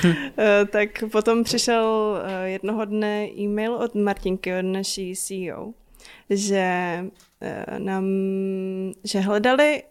hm. 0.03 0.13
tak 0.71 1.03
potom 1.11 1.43
přišel 1.43 2.17
eh, 2.23 2.49
jednoho 2.49 2.85
dne 2.85 3.29
e-mail 3.37 3.73
od 3.73 3.95
Martinky, 3.95 4.53
od 4.59 4.65
naší 4.65 5.15
CEO, 5.15 5.73
že 6.29 6.65
eh, 7.41 7.79
nám, 7.79 8.05
že 9.03 9.19
hledali 9.19 9.83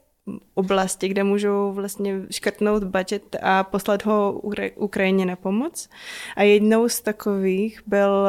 oblasti, 0.55 1.09
kde 1.09 1.25
můžou 1.25 1.73
vlastně 1.73 2.21
škrtnout 2.31 2.85
budget 2.85 3.37
a 3.43 3.65
poslat 3.65 4.05
ho 4.05 4.41
Ukrajině 4.77 5.27
na 5.27 5.37
pomoc. 5.37 5.89
A 6.37 6.43
jednou 6.43 6.89
z 6.89 7.01
takových 7.01 7.83
byl 7.87 8.27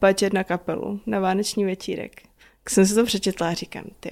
budget 0.00 0.32
na 0.32 0.44
kapelu, 0.44 1.00
na 1.06 1.20
vánoční 1.20 1.64
večírek. 1.64 2.22
Tak 2.64 2.70
jsem 2.70 2.86
si 2.86 2.94
to 2.94 3.04
přečetla 3.04 3.48
a 3.48 3.54
říkám, 3.54 3.84
ty 4.00 4.10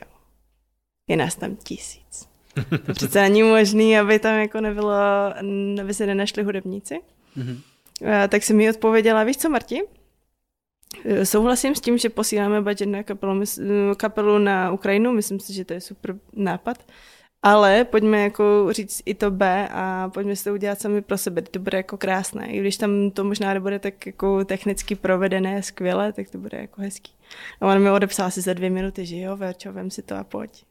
je 1.08 1.16
nás 1.16 1.36
tam 1.36 1.56
tisíc. 1.56 2.28
To 2.86 2.92
přece 2.92 3.22
není 3.22 3.42
možný, 3.42 3.98
aby 3.98 4.18
tam 4.18 4.38
jako 4.38 4.60
nebylo, 4.60 4.92
aby 5.80 5.94
se 5.94 6.06
nenašli 6.06 6.42
hudebníci. 6.42 7.00
Mm-hmm. 7.36 7.58
A, 8.24 8.28
tak 8.28 8.42
jsem 8.42 8.56
mi 8.56 8.70
odpověděla, 8.70 9.24
víš 9.24 9.36
co, 9.36 9.50
Marti? 9.50 9.82
Souhlasím 11.24 11.74
s 11.74 11.80
tím, 11.80 11.98
že 11.98 12.08
posíláme 12.08 12.62
budget 12.62 12.88
na 12.88 13.02
kapelu, 13.02 13.42
kapelu 13.96 14.38
na 14.38 14.72
Ukrajinu, 14.72 15.12
myslím 15.12 15.40
si, 15.40 15.52
že 15.52 15.64
to 15.64 15.72
je 15.72 15.80
super 15.80 16.14
nápad. 16.32 16.92
Ale 17.42 17.85
pojďme 17.85 18.22
jako 18.22 18.68
říct 18.70 19.03
i 19.05 19.14
to 19.14 19.31
B 19.31 19.68
a 19.72 20.11
pojďme 20.14 20.37
si 20.37 20.44
to 20.44 20.53
udělat 20.53 20.81
sami 20.81 21.03
pro 21.03 21.18
sebe. 21.18 21.42
To 21.42 21.59
bude 21.59 21.77
jako 21.77 21.96
krásné. 21.96 22.46
I 22.46 22.61
když 22.61 22.77
tam 22.77 23.11
to 23.11 23.25
možná 23.25 23.55
nebude 23.55 23.79
tak 23.79 24.07
jako 24.07 24.44
technicky 24.44 24.94
provedené 24.94 25.62
skvěle, 25.62 26.12
tak 26.12 26.31
to 26.31 26.38
bude 26.38 26.59
jako 26.59 26.81
hezký. 26.81 27.12
A 27.61 27.66
on 27.66 27.83
mi 27.83 27.90
odepsal 27.90 28.27
asi 28.27 28.40
za 28.40 28.55
dvě 28.55 28.70
minuty, 28.70 29.07
že 29.07 29.16
jo, 29.16 29.37
Verčo, 29.37 29.72
vem 29.72 29.90
si 29.90 30.03
to 30.03 30.16
a 30.16 30.25
pojď. 30.25 30.64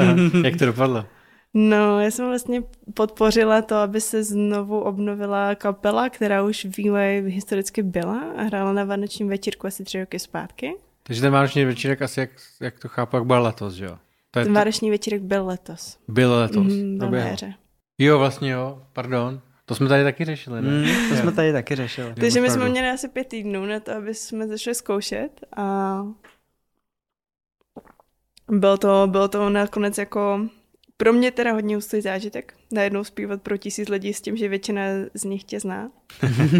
Jak 0.44 0.56
to 0.56 0.66
dopadlo? 0.66 1.04
No, 1.54 2.00
já 2.00 2.10
jsem 2.10 2.26
vlastně 2.26 2.62
podpořila 2.94 3.62
to, 3.62 3.76
aby 3.76 4.00
se 4.00 4.24
znovu 4.24 4.80
obnovila 4.80 5.54
kapela, 5.54 6.08
která 6.08 6.42
už 6.42 6.64
v 6.64 7.26
historicky 7.26 7.82
byla 7.82 8.20
a 8.36 8.42
hrála 8.42 8.72
na 8.72 8.84
vánočním 8.84 9.28
večírku 9.28 9.66
asi 9.66 9.84
tři 9.84 10.00
roky 10.00 10.18
zpátky. 10.18 10.74
Takže 11.02 11.20
ten 11.20 11.32
vánoční 11.32 11.64
večírek 11.64 12.02
asi, 12.02 12.20
jak, 12.20 12.30
jak 12.60 12.78
to 12.78 12.88
chápu, 12.88 13.16
jak 13.16 13.24
byl 13.24 13.42
letos, 13.42 13.74
že 13.74 13.84
jo? 13.84 13.98
To 14.34 14.38
je 14.38 14.44
Ten 14.44 14.54
vánoční 14.54 14.90
večírek 14.90 15.22
byl 15.22 15.46
letos. 15.46 15.98
Byl 16.08 16.32
letos. 16.32 16.66
Mm, 16.66 16.98
byl 16.98 17.10
na 17.10 17.18
jaře. 17.18 17.54
Jo, 17.98 18.18
vlastně 18.18 18.50
jo, 18.50 18.82
pardon. 18.92 19.40
To 19.64 19.74
jsme 19.74 19.88
tady 19.88 20.04
taky 20.04 20.24
řešili, 20.24 20.62
ne? 20.62 20.70
Mm, 20.70 21.08
to 21.08 21.16
jsme 21.16 21.32
tady 21.32 21.52
taky 21.52 21.76
řešili. 21.76 22.14
Takže 22.14 22.40
my 22.40 22.50
jsme 22.50 22.68
měli 22.68 22.90
asi 22.90 23.08
pět 23.08 23.28
týdnů 23.28 23.66
na 23.66 23.80
to, 23.80 23.92
aby 23.92 24.14
jsme 24.14 24.48
začali 24.48 24.74
zkoušet 24.74 25.30
a 25.56 25.98
bylo 28.50 28.78
to, 28.78 29.06
bylo 29.10 29.28
to 29.28 29.50
nakonec 29.50 29.98
jako 29.98 30.40
pro 30.96 31.12
mě 31.12 31.30
teda 31.30 31.52
hodně 31.52 31.74
hustý 31.74 32.00
zážitek. 32.00 32.54
Najednou 32.72 33.04
zpívat 33.04 33.42
pro 33.42 33.56
tisíc 33.56 33.88
lidí 33.88 34.14
s 34.14 34.20
tím, 34.20 34.36
že 34.36 34.48
většina 34.48 34.82
z 35.14 35.24
nich 35.24 35.44
tě 35.44 35.60
zná. 35.60 35.90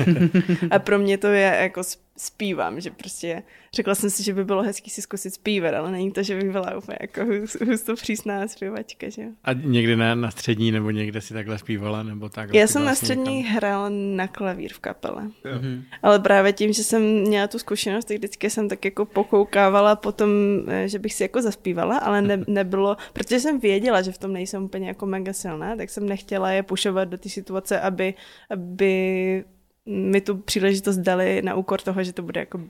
a 0.70 0.78
pro 0.78 0.98
mě 0.98 1.18
to 1.18 1.26
je 1.26 1.58
jako 1.60 1.82
zpívám, 2.22 2.80
že 2.80 2.90
prostě 2.90 3.42
řekla 3.74 3.94
jsem 3.94 4.10
si, 4.10 4.22
že 4.22 4.34
by 4.34 4.44
bylo 4.44 4.62
hezký 4.62 4.90
si 4.90 5.02
zkusit 5.02 5.34
zpívat, 5.34 5.74
ale 5.74 5.92
není 5.92 6.12
to, 6.12 6.22
že 6.22 6.36
bych 6.36 6.50
byla 6.50 6.76
úplně 6.76 6.98
jako 7.00 7.20
husto 7.66 7.94
přísná 7.94 8.48
zpěvačka, 8.48 9.08
že 9.08 9.22
A 9.44 9.52
někdy 9.52 9.96
na, 9.96 10.14
na 10.14 10.30
střední 10.30 10.72
nebo 10.72 10.90
někde 10.90 11.20
si 11.20 11.34
takhle 11.34 11.58
zpívala, 11.58 12.02
nebo 12.02 12.28
tak? 12.28 12.54
Já 12.54 12.66
jsem 12.66 12.84
na 12.84 12.94
střední 12.94 13.36
někam... 13.36 13.54
hrála 13.54 13.88
na 13.88 14.28
klavír 14.28 14.72
v 14.72 14.78
kapele. 14.78 15.22
Mm-hmm. 15.22 15.82
Ale 16.02 16.18
právě 16.18 16.52
tím, 16.52 16.72
že 16.72 16.84
jsem 16.84 17.02
měla 17.02 17.46
tu 17.46 17.58
zkušenost, 17.58 18.04
tak 18.04 18.16
vždycky 18.16 18.50
jsem 18.50 18.68
tak 18.68 18.84
jako 18.84 19.04
pokoukávala 19.04 19.96
potom, 19.96 20.30
eh, 20.68 20.88
že 20.88 20.98
bych 20.98 21.14
si 21.14 21.22
jako 21.22 21.42
zaspívala, 21.42 21.98
ale 21.98 22.22
ne, 22.22 22.44
nebylo, 22.46 22.96
protože 23.12 23.40
jsem 23.40 23.60
věděla, 23.60 24.02
že 24.02 24.12
v 24.12 24.18
tom 24.18 24.32
nejsem 24.32 24.64
úplně 24.64 24.88
jako 24.88 25.06
mega 25.06 25.32
silná, 25.32 25.76
tak 25.76 25.90
jsem 25.90 26.08
nechtěla 26.08 26.50
je 26.50 26.62
pušovat 26.62 27.08
do 27.08 27.18
té 27.18 27.28
situace, 27.28 27.80
aby, 27.80 28.14
aby 28.50 29.44
mi 29.86 30.20
tu 30.20 30.36
příležitost 30.36 30.96
dali 30.96 31.42
na 31.42 31.54
úkor 31.54 31.80
toho, 31.80 32.04
že 32.04 32.12
to 32.12 32.22
bude 32.22 32.40
jako 32.40 32.60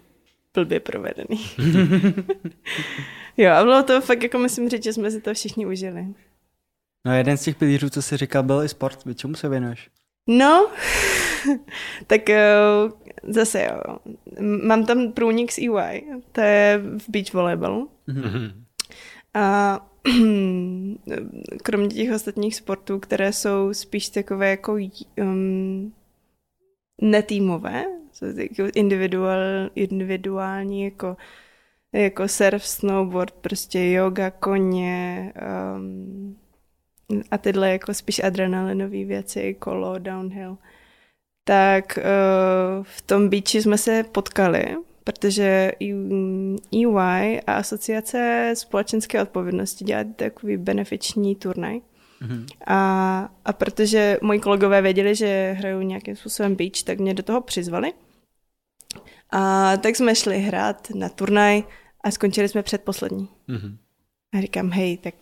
blbě 0.54 0.80
provedený. 0.80 1.46
jo, 3.36 3.50
a 3.52 3.62
bylo 3.62 3.82
to 3.82 4.00
fakt, 4.00 4.22
jako 4.22 4.38
musím 4.38 4.68
říct, 4.68 4.84
že 4.84 4.92
jsme 4.92 5.10
si 5.10 5.20
to 5.20 5.34
všichni 5.34 5.66
užili. 5.66 6.06
No 7.06 7.14
jeden 7.14 7.36
z 7.36 7.42
těch 7.42 7.56
pilířů, 7.56 7.90
co 7.90 8.02
jsi 8.02 8.16
říkal, 8.16 8.42
byl 8.42 8.62
i 8.62 8.68
sport. 8.68 9.04
Vy 9.04 9.14
čemu 9.14 9.34
se 9.34 9.48
věnuješ? 9.48 9.90
No, 10.26 10.70
tak 12.06 12.30
eh, 12.30 12.52
zase 13.28 13.62
jo. 13.62 13.96
Mám 14.40 14.86
tam 14.86 15.12
průnik 15.12 15.52
z 15.52 15.58
EY, 15.58 16.04
to 16.32 16.40
je 16.40 16.80
v 16.98 17.08
beach 17.08 17.32
volleyballu. 17.32 17.90
Mm-hmm. 18.08 18.52
A 19.34 19.78
kromě 21.62 21.88
těch 21.88 22.12
ostatních 22.12 22.56
sportů, 22.56 22.98
které 22.98 23.32
jsou 23.32 23.74
spíš 23.74 24.08
takové 24.08 24.50
jako 24.50 24.76
um, 25.20 25.92
netýmové, 27.02 27.84
jako 28.36 28.70
individual, 28.74 29.38
individuální, 29.74 30.84
jako, 30.84 31.16
jako 31.92 32.28
surf, 32.28 32.66
snowboard, 32.66 33.34
prostě 33.34 33.90
yoga, 33.90 34.30
koně 34.30 35.32
um, 35.76 36.36
a 37.30 37.38
tyhle 37.38 37.70
jako 37.70 37.94
spíš 37.94 38.24
adrenalinové 38.24 39.04
věci, 39.04 39.54
kolo, 39.54 39.98
downhill. 39.98 40.58
Tak 41.44 41.98
uh, 41.98 42.84
v 42.84 43.02
tom 43.02 43.28
beachi 43.28 43.62
jsme 43.62 43.78
se 43.78 44.04
potkali, 44.12 44.76
protože 45.04 45.72
EY 46.72 47.40
a 47.46 47.52
asociace 47.52 48.50
společenské 48.56 49.22
odpovědnosti 49.22 49.84
dělá 49.84 50.04
takový 50.16 50.56
benefiční 50.56 51.36
turnaj. 51.36 51.80
Mm-hmm. 52.22 52.46
A, 52.66 53.28
a 53.44 53.52
protože 53.52 54.18
moji 54.22 54.40
kolegové 54.40 54.82
věděli, 54.82 55.14
že 55.14 55.52
hraju 55.58 55.80
nějakým 55.80 56.16
způsobem 56.16 56.54
beach, 56.54 56.82
tak 56.84 56.98
mě 56.98 57.14
do 57.14 57.22
toho 57.22 57.40
přizvali. 57.40 57.92
A 59.30 59.76
tak 59.76 59.96
jsme 59.96 60.14
šli 60.14 60.38
hrát 60.38 60.90
na 60.90 61.08
turnaj 61.08 61.62
a 62.04 62.10
skončili 62.10 62.48
jsme 62.48 62.62
předposlední. 62.62 63.28
Mm-hmm. 63.48 63.76
A 64.34 64.40
říkám, 64.40 64.70
hej, 64.70 64.96
tak 64.96 65.14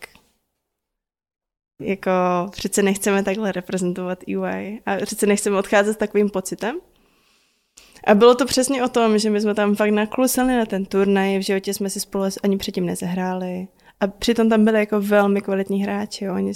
jako 1.81 2.11
přece 2.51 2.83
nechceme 2.83 3.23
takhle 3.23 3.51
reprezentovat 3.51 4.23
EY 4.27 4.81
a 4.85 4.95
přece 5.05 5.25
nechceme 5.25 5.57
odcházet 5.57 5.93
s 5.93 5.97
takovým 5.97 6.29
pocitem. 6.29 6.79
A 8.07 8.13
bylo 8.13 8.35
to 8.35 8.45
přesně 8.45 8.83
o 8.83 8.89
tom, 8.89 9.19
že 9.19 9.29
my 9.29 9.41
jsme 9.41 9.55
tam 9.55 9.75
fakt 9.75 9.91
naklusali 9.91 10.57
na 10.57 10.65
ten 10.65 10.85
turnaj, 10.85 11.39
v 11.39 11.41
životě 11.41 11.73
jsme 11.73 11.89
si 11.89 11.99
spolu 11.99 12.23
ani 12.43 12.57
předtím 12.57 12.85
nezahráli. 12.85 13.67
A 14.01 14.07
přitom 14.07 14.49
tam 14.49 14.65
byli 14.65 14.79
jako 14.79 15.01
velmi 15.01 15.41
kvalitní 15.41 15.83
hráči. 15.83 16.29
Oni 16.29 16.53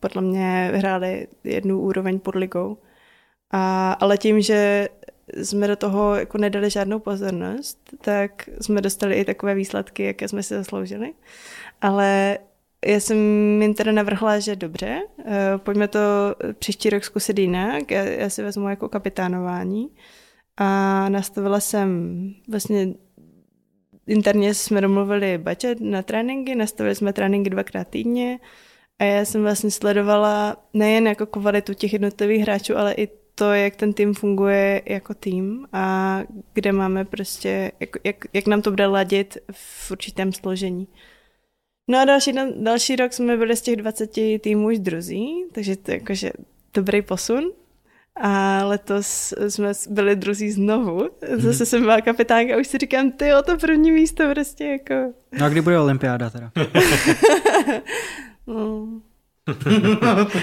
podle 0.00 0.22
mě 0.22 0.72
hráli 0.74 1.26
jednu 1.44 1.80
úroveň 1.80 2.18
pod 2.18 2.34
ligou. 2.34 2.78
A, 3.50 3.92
ale 3.92 4.18
tím, 4.18 4.40
že 4.40 4.88
jsme 5.42 5.68
do 5.68 5.76
toho 5.76 6.14
jako 6.14 6.38
nedali 6.38 6.70
žádnou 6.70 6.98
pozornost, 6.98 7.78
tak 8.00 8.48
jsme 8.60 8.80
dostali 8.80 9.14
i 9.14 9.24
takové 9.24 9.54
výsledky, 9.54 10.02
jaké 10.02 10.28
jsme 10.28 10.42
si 10.42 10.54
zasloužili. 10.54 11.14
Ale 11.80 12.38
já 12.86 13.00
jsem 13.00 13.18
jim 13.62 13.74
teda 13.74 13.92
navrhla, 13.92 14.38
že 14.38 14.56
dobře, 14.56 15.02
eh, 15.26 15.58
pojďme 15.58 15.88
to 15.88 16.00
příští 16.58 16.90
rok 16.90 17.04
zkusit 17.04 17.38
jinak, 17.38 17.90
já, 17.90 18.04
já 18.04 18.30
si 18.30 18.42
vezmu 18.42 18.68
jako 18.68 18.88
kapitánování. 18.88 19.88
A 20.56 21.08
nastavila 21.08 21.60
jsem 21.60 22.30
vlastně 22.48 22.94
interně 24.06 24.54
jsme 24.54 24.80
domluvili 24.80 25.38
budget 25.38 25.80
na 25.80 26.02
tréninky, 26.02 26.54
nastavili 26.54 26.94
jsme 26.94 27.12
tréninky 27.12 27.50
dvakrát 27.50 27.88
týdně 27.88 28.38
a 28.98 29.04
já 29.04 29.24
jsem 29.24 29.42
vlastně 29.42 29.70
sledovala 29.70 30.56
nejen 30.74 31.06
jako 31.06 31.26
kvalitu 31.26 31.74
těch 31.74 31.92
jednotlivých 31.92 32.42
hráčů, 32.42 32.76
ale 32.76 32.94
i 32.94 33.08
to, 33.34 33.52
jak 33.52 33.76
ten 33.76 33.92
tým 33.92 34.14
funguje 34.14 34.82
jako 34.86 35.14
tým 35.14 35.66
a 35.72 36.20
kde 36.54 36.72
máme 36.72 37.04
prostě, 37.04 37.72
jak, 37.80 37.90
jak, 38.04 38.16
jak 38.32 38.46
nám 38.46 38.62
to 38.62 38.70
bude 38.70 38.86
ladit 38.86 39.38
v 39.52 39.90
určitém 39.90 40.32
složení. 40.32 40.88
No 41.90 41.98
a 41.98 42.04
další, 42.04 42.32
další 42.56 42.96
rok 42.96 43.12
jsme 43.12 43.36
byli 43.36 43.56
z 43.56 43.62
těch 43.62 43.76
20 43.76 44.10
týmů 44.40 44.66
už 44.66 44.78
druzí, 44.78 45.44
takže 45.52 45.76
to 45.76 45.90
je 45.90 45.96
jakože 45.96 46.30
dobrý 46.74 47.02
posun. 47.02 47.52
A 48.20 48.64
letos 48.64 49.34
jsme 49.48 49.72
byli 49.90 50.16
druzí 50.16 50.50
znovu. 50.50 51.08
Zase 51.36 51.62
mm. 51.62 51.66
jsem 51.66 51.80
byla 51.80 52.00
kapitánka 52.00 52.54
a 52.54 52.60
už 52.60 52.66
si 52.66 52.78
říkám, 52.78 53.10
ty 53.10 53.34
o 53.34 53.42
to 53.42 53.56
první 53.56 53.90
místo 53.90 54.24
prostě 54.32 54.64
jako... 54.64 55.12
No 55.38 55.46
a 55.46 55.48
kdy 55.48 55.60
bude 55.60 55.80
olympiáda 55.80 56.30
teda? 56.30 56.50
no. 58.46 58.88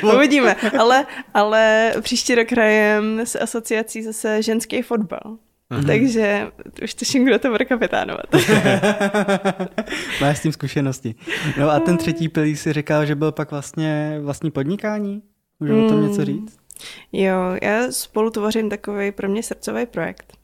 Uvidíme, 0.16 0.56
ale, 0.80 1.06
ale 1.34 1.94
příští 2.02 2.36
rok 2.36 2.52
hrajem 2.52 3.20
s 3.20 3.40
asociací 3.40 4.04
zase 4.04 4.42
ženský 4.42 4.82
fotbal. 4.82 5.38
Mm-hmm. 5.72 5.86
Takže 5.86 6.48
už 6.84 6.94
tuším, 6.94 7.26
kdo 7.26 7.40
to 7.40 7.50
bude 7.50 7.66
kapitánovat. 7.66 8.26
Máš 10.22 10.38
s 10.38 10.42
tím 10.42 10.52
zkušenosti. 10.52 11.16
No 11.60 11.70
a 11.70 11.80
ten 11.80 11.98
třetí 11.98 12.30
pilíř 12.30 12.60
si 12.60 12.74
říkal, 12.74 13.06
že 13.06 13.16
byl 13.16 13.32
pak 13.32 13.52
vlastně 13.52 14.20
vlastní 14.22 14.52
podnikání? 14.52 15.22
Můžu 15.60 15.86
o 15.86 15.90
tom 15.90 16.02
něco 16.02 16.20
mm. 16.20 16.26
říct? 16.26 16.63
Jo, 17.12 17.36
já 17.62 17.92
spolu 17.92 18.30
tvořím 18.30 18.70
takový 18.70 19.12
pro 19.12 19.30
mě 19.30 19.44
srdcový 19.44 19.86
projekt, 19.86 20.38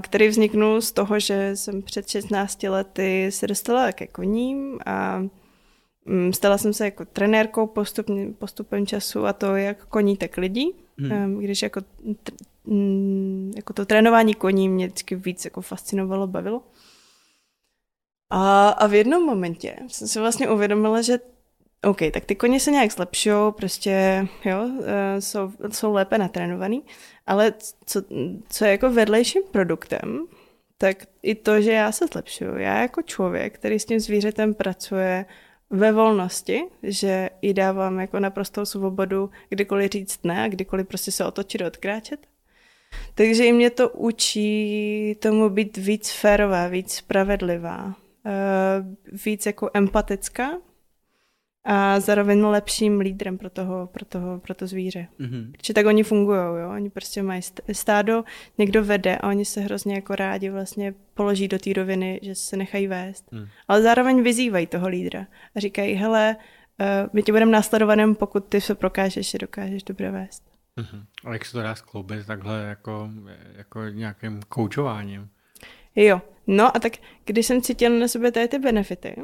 který 0.00 0.28
vzniknul 0.28 0.80
z 0.80 0.92
toho, 0.92 1.20
že 1.20 1.56
jsem 1.56 1.82
před 1.82 2.08
16 2.08 2.62
lety 2.62 3.30
se 3.32 3.46
dostala 3.46 3.92
ke 3.92 4.06
koním 4.06 4.78
a 4.86 5.22
mm, 6.04 6.32
stala 6.32 6.58
jsem 6.58 6.72
se 6.72 6.84
jako 6.84 7.04
trenérkou 7.04 7.66
postupně, 7.66 8.26
postupem 8.38 8.86
času 8.86 9.26
a 9.26 9.32
to 9.32 9.56
jak 9.56 9.86
koní, 9.86 10.16
tak 10.16 10.36
lidí. 10.36 10.72
Hmm. 10.98 11.38
Když 11.38 11.62
jako, 11.62 11.80
mm, 12.64 13.52
jako 13.56 13.72
to 13.72 13.86
trénování 13.86 14.34
koní 14.34 14.68
mě 14.68 14.86
vždycky 14.86 15.16
víc 15.16 15.44
jako 15.44 15.60
fascinovalo, 15.60 16.26
bavilo. 16.26 16.62
A, 18.30 18.68
a 18.68 18.86
v 18.86 18.94
jednom 18.94 19.22
momentě 19.22 19.76
jsem 19.88 20.08
si 20.08 20.20
vlastně 20.20 20.50
uvědomila, 20.50 21.02
že 21.02 21.18
OK, 21.86 21.98
tak 22.12 22.24
ty 22.24 22.34
koně 22.34 22.60
se 22.60 22.70
nějak 22.70 22.92
zlepšují, 22.92 23.52
prostě, 23.52 24.26
jo, 24.44 24.68
eh, 24.84 25.20
jsou, 25.20 25.52
jsou 25.72 25.92
lépe 25.92 26.18
natrénovaný, 26.18 26.82
ale 27.26 27.54
co, 27.86 28.02
co 28.48 28.64
je 28.64 28.70
jako 28.70 28.90
vedlejším 28.90 29.42
produktem, 29.50 30.26
tak 30.78 30.96
i 31.22 31.34
to, 31.34 31.60
že 31.60 31.72
já 31.72 31.92
se 31.92 32.06
zlepšuju. 32.06 32.56
Já 32.56 32.82
jako 32.82 33.02
člověk, 33.02 33.54
který 33.54 33.78
s 33.78 33.84
tím 33.84 34.00
zvířetem 34.00 34.54
pracuje 34.54 35.26
ve 35.70 35.92
volnosti, 35.92 36.62
že 36.82 37.30
jí 37.42 37.54
dávám 37.54 38.00
jako 38.00 38.20
naprostou 38.20 38.64
svobodu 38.64 39.30
kdykoliv 39.48 39.90
říct 39.90 40.24
ne 40.24 40.44
a 40.44 40.48
kdykoliv 40.48 40.86
prostě 40.86 41.10
se 41.10 41.24
otočit 41.24 41.62
a 41.62 41.66
odkráčet. 41.66 42.26
Takže 43.14 43.46
i 43.46 43.52
mě 43.52 43.70
to 43.70 43.88
učí 43.88 45.16
tomu 45.20 45.48
být 45.48 45.76
víc 45.76 46.10
férová, 46.10 46.68
víc 46.68 46.94
spravedlivá, 46.94 47.94
eh, 48.26 48.32
víc 49.24 49.46
jako 49.46 49.70
empatická, 49.74 50.50
a 51.66 52.00
zároveň 52.00 52.44
lepším 52.44 53.00
lídrem 53.00 53.38
pro 53.38 53.50
toho, 53.50 53.86
pro 53.86 54.04
toho, 54.04 54.40
pro 54.40 54.54
to 54.54 54.66
zvíře. 54.66 55.08
Mm-hmm. 55.20 55.52
Protože 55.52 55.74
tak 55.74 55.86
oni 55.86 56.02
fungují, 56.02 56.38
jo, 56.38 56.70
oni 56.70 56.90
prostě 56.90 57.22
mají 57.22 57.42
stádo, 57.72 58.24
někdo 58.58 58.84
vede 58.84 59.16
a 59.16 59.28
oni 59.28 59.44
se 59.44 59.60
hrozně 59.60 59.94
jako 59.94 60.14
rádi 60.14 60.50
vlastně 60.50 60.94
položí 61.14 61.48
do 61.48 61.58
té 61.58 61.72
roviny, 61.72 62.20
že 62.22 62.34
se 62.34 62.56
nechají 62.56 62.86
vést. 62.86 63.32
Mm. 63.32 63.46
Ale 63.68 63.82
zároveň 63.82 64.22
vyzývají 64.22 64.66
toho 64.66 64.88
lídra 64.88 65.26
a 65.56 65.60
říkají, 65.60 65.94
hele, 65.94 66.36
uh, 66.80 66.86
my 67.12 67.22
tě 67.22 67.32
budeme 67.32 67.52
následovaným, 67.52 68.14
pokud 68.14 68.44
ty 68.44 68.60
se 68.60 68.74
prokážeš, 68.74 69.30
že 69.30 69.38
dokážeš 69.38 69.82
dobře 69.82 70.10
vést. 70.10 70.42
Mm-hmm. 70.76 71.04
A 71.24 71.32
jak 71.32 71.44
se 71.44 71.52
to 71.52 71.62
dá 71.62 71.74
skloubit 71.74 72.26
takhle 72.26 72.62
jako, 72.62 73.10
jako 73.56 73.84
nějakým 73.84 74.40
koučováním? 74.48 75.28
Jo, 75.96 76.22
no 76.46 76.76
a 76.76 76.80
tak 76.80 76.92
když 77.24 77.46
jsem 77.46 77.62
cítil 77.62 77.98
na 77.98 78.08
sebe 78.08 78.32
tady 78.32 78.48
ty 78.48 78.58
benefity, 78.58 79.16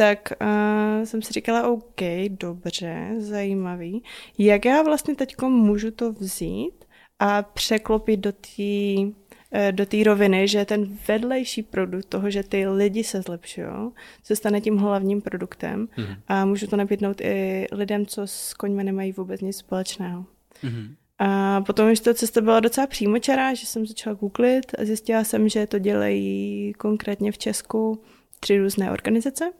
tak 0.00 0.32
uh, 0.40 1.04
jsem 1.04 1.22
si 1.22 1.32
říkala, 1.32 1.68
OK, 1.68 2.00
dobře, 2.28 3.14
zajímavý. 3.18 4.02
Jak 4.38 4.64
já 4.64 4.82
vlastně 4.82 5.14
teď 5.14 5.36
můžu 5.42 5.90
to 5.90 6.12
vzít 6.12 6.84
a 7.18 7.42
překlopit 7.42 8.20
do 8.20 8.32
té 8.32 9.12
eh, 9.52 9.72
do 9.72 9.86
té 9.86 10.04
roviny, 10.04 10.48
že 10.48 10.64
ten 10.64 10.98
vedlejší 11.08 11.62
produkt 11.62 12.04
toho, 12.04 12.30
že 12.30 12.42
ty 12.42 12.68
lidi 12.68 13.04
se 13.04 13.22
zlepšují, 13.22 13.90
se 14.22 14.36
stane 14.36 14.60
tím 14.60 14.76
hlavním 14.76 15.20
produktem 15.20 15.86
mm-hmm. 15.86 16.16
a 16.28 16.44
můžu 16.44 16.66
to 16.66 16.76
nabídnout 16.76 17.20
i 17.20 17.66
lidem, 17.72 18.06
co 18.06 18.26
s 18.26 18.54
koňmi 18.54 18.84
nemají 18.84 19.12
vůbec 19.12 19.40
nic 19.40 19.56
společného. 19.56 20.24
Mm-hmm. 20.64 20.94
A 21.18 21.60
potom 21.60 21.92
už 21.92 22.00
to 22.00 22.14
cesta 22.14 22.40
byla 22.40 22.60
docela 22.60 22.86
přímočará, 22.86 23.54
že 23.54 23.66
jsem 23.66 23.86
začala 23.86 24.14
googlit 24.14 24.66
a 24.78 24.84
zjistila 24.84 25.24
jsem, 25.24 25.48
že 25.48 25.66
to 25.66 25.78
dělají 25.78 26.72
konkrétně 26.78 27.32
v 27.32 27.38
Česku 27.38 28.02
tři 28.40 28.58
různé 28.58 28.90
organizace. 28.90 29.52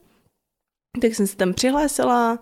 Tak 1.00 1.14
jsem 1.14 1.26
se 1.26 1.36
tam 1.36 1.54
přihlásila, 1.54 2.38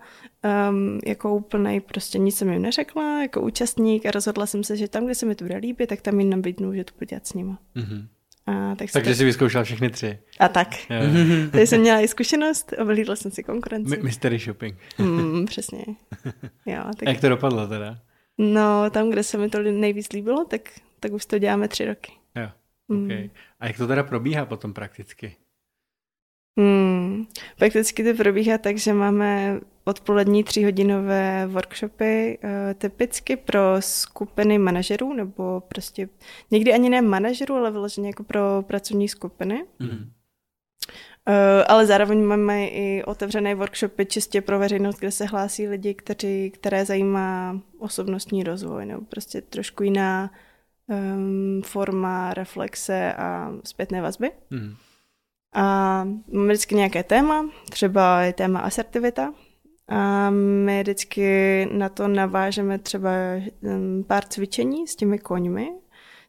um, 0.69 0.99
jako 1.05 1.35
úplnej, 1.35 1.79
prostě 1.79 2.17
nic 2.17 2.37
jsem 2.37 2.49
jim 2.49 2.61
neřekla, 2.61 3.21
jako 3.21 3.41
účastník 3.41 4.05
a 4.05 4.11
rozhodla 4.11 4.45
jsem 4.45 4.63
se, 4.63 4.77
že 4.77 4.87
tam, 4.87 5.05
kde 5.05 5.15
se 5.15 5.25
mi 5.25 5.35
to 5.35 5.45
bude 5.45 5.57
líbit, 5.57 5.89
tak 5.89 6.01
tam 6.01 6.19
jim 6.19 6.29
nabídnu, 6.29 6.73
že 6.73 6.83
to 6.83 6.93
budu 6.93 7.05
dělat 7.05 7.27
s 7.27 7.33
nima. 7.33 7.59
Mm-hmm. 7.75 8.07
A, 8.45 8.75
tak 8.75 8.91
Takže 8.91 9.11
to... 9.11 9.15
jsi 9.15 9.25
vyzkoušela 9.25 9.63
všechny 9.63 9.89
tři. 9.89 10.19
A 10.39 10.47
tak. 10.47 10.67
Takže 11.51 11.67
jsem 11.67 11.81
měla 11.81 11.99
i 11.99 12.07
zkušenost, 12.07 12.73
oblídla 12.81 13.15
jsem 13.15 13.31
si 13.31 13.43
konkurenci. 13.43 13.97
My, 13.97 14.03
mystery 14.03 14.39
shopping. 14.39 14.77
mm, 14.97 15.45
přesně. 15.45 15.85
Jo, 16.65 16.83
tak... 16.97 17.07
A 17.07 17.09
jak 17.09 17.21
to 17.21 17.29
dopadlo 17.29 17.67
teda? 17.67 17.99
No, 18.37 18.89
tam, 18.89 19.09
kde 19.09 19.23
se 19.23 19.37
mi 19.37 19.49
to 19.49 19.59
nejvíc 19.61 20.11
líbilo, 20.13 20.45
tak, 20.45 20.61
tak 20.99 21.11
už 21.11 21.25
to 21.25 21.39
děláme 21.39 21.67
tři 21.67 21.85
roky. 21.85 22.11
Jo, 22.35 22.49
okay. 22.87 23.23
mm. 23.23 23.29
A 23.59 23.67
jak 23.67 23.77
to 23.77 23.87
teda 23.87 24.03
probíhá 24.03 24.45
potom 24.45 24.73
prakticky? 24.73 25.35
Hmm. 26.57 27.25
Prakticky 27.57 28.03
to 28.03 28.23
probíhá 28.23 28.57
tak, 28.57 28.77
že 28.77 28.93
máme 28.93 29.59
odpolední 29.85 30.43
tříhodinové 30.43 31.47
workshopy 31.47 32.37
uh, 32.43 32.49
typicky 32.73 33.35
pro 33.35 33.61
skupiny 33.79 34.57
manažerů, 34.57 35.13
nebo 35.13 35.61
prostě 35.67 36.09
někdy 36.51 36.73
ani 36.73 36.89
ne 36.89 37.01
manažerů, 37.01 37.55
ale 37.55 37.71
vyloženě 37.71 38.07
jako 38.07 38.23
pro 38.23 38.63
pracovní 38.67 39.07
skupiny. 39.07 39.65
Mm. 39.79 40.11
Ale 41.67 41.85
zároveň 41.85 42.23
máme 42.23 42.67
i 42.67 43.03
otevřené 43.03 43.55
workshopy 43.55 44.05
čistě 44.05 44.41
pro 44.41 44.59
veřejnost, 44.59 44.99
kde 44.99 45.11
se 45.11 45.25
hlásí 45.25 45.67
lidi, 45.67 45.93
kteří, 45.93 46.51
které 46.51 46.85
zajímá 46.85 47.59
osobnostní 47.79 48.43
rozvoj, 48.43 48.85
nebo 48.85 49.01
prostě 49.01 49.41
trošku 49.41 49.83
jiná 49.83 50.31
um, 50.87 51.61
forma 51.65 52.33
reflexe 52.33 53.13
a 53.13 53.51
zpětné 53.63 54.01
vazby. 54.01 54.31
Mm. 54.49 54.75
A 55.53 56.03
máme 56.33 56.47
vždycky 56.47 56.75
nějaké 56.75 57.03
téma, 57.03 57.49
třeba 57.69 58.21
je 58.21 58.33
téma 58.33 58.59
asertivita. 58.59 59.33
A 59.87 60.29
my 60.65 60.81
vždycky 60.81 61.65
na 61.73 61.89
to 61.89 62.07
navážeme 62.07 62.79
třeba 62.79 63.11
pár 64.07 64.23
cvičení 64.25 64.87
s 64.87 64.95
těmi 64.95 65.19
koňmi. 65.19 65.69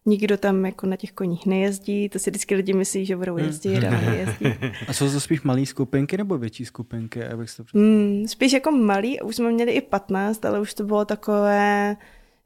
Nikdo 0.07 0.37
tam 0.37 0.65
jako 0.65 0.87
na 0.87 0.97
těch 0.97 1.13
koních 1.13 1.47
nejezdí, 1.47 2.09
to 2.09 2.19
si 2.19 2.31
vždycky 2.31 2.55
lidi 2.55 2.73
myslí, 2.73 3.07
že 3.07 3.17
budou 3.17 3.37
jezdit, 3.37 3.85
ale 3.85 4.01
nejezdí. 4.01 4.47
A 4.89 4.93
jsou 4.93 5.11
to 5.11 5.21
spíš 5.21 5.43
malé 5.43 5.67
skupinky 5.67 6.17
nebo 6.17 6.39
větší 6.39 6.65
skupinky? 6.65 7.25
Abych 7.25 7.57
to 7.57 7.65
mm, 7.75 8.29
spíš 8.29 8.53
jako 8.53 8.73
malý, 8.73 9.21
už 9.21 9.37
jsme 9.37 9.53
měli 9.53 9.73
i 9.73 9.81
15, 9.81 10.45
ale 10.45 10.61
už 10.61 10.75
to 10.75 10.85
bylo 10.85 11.05
takové 11.05 11.97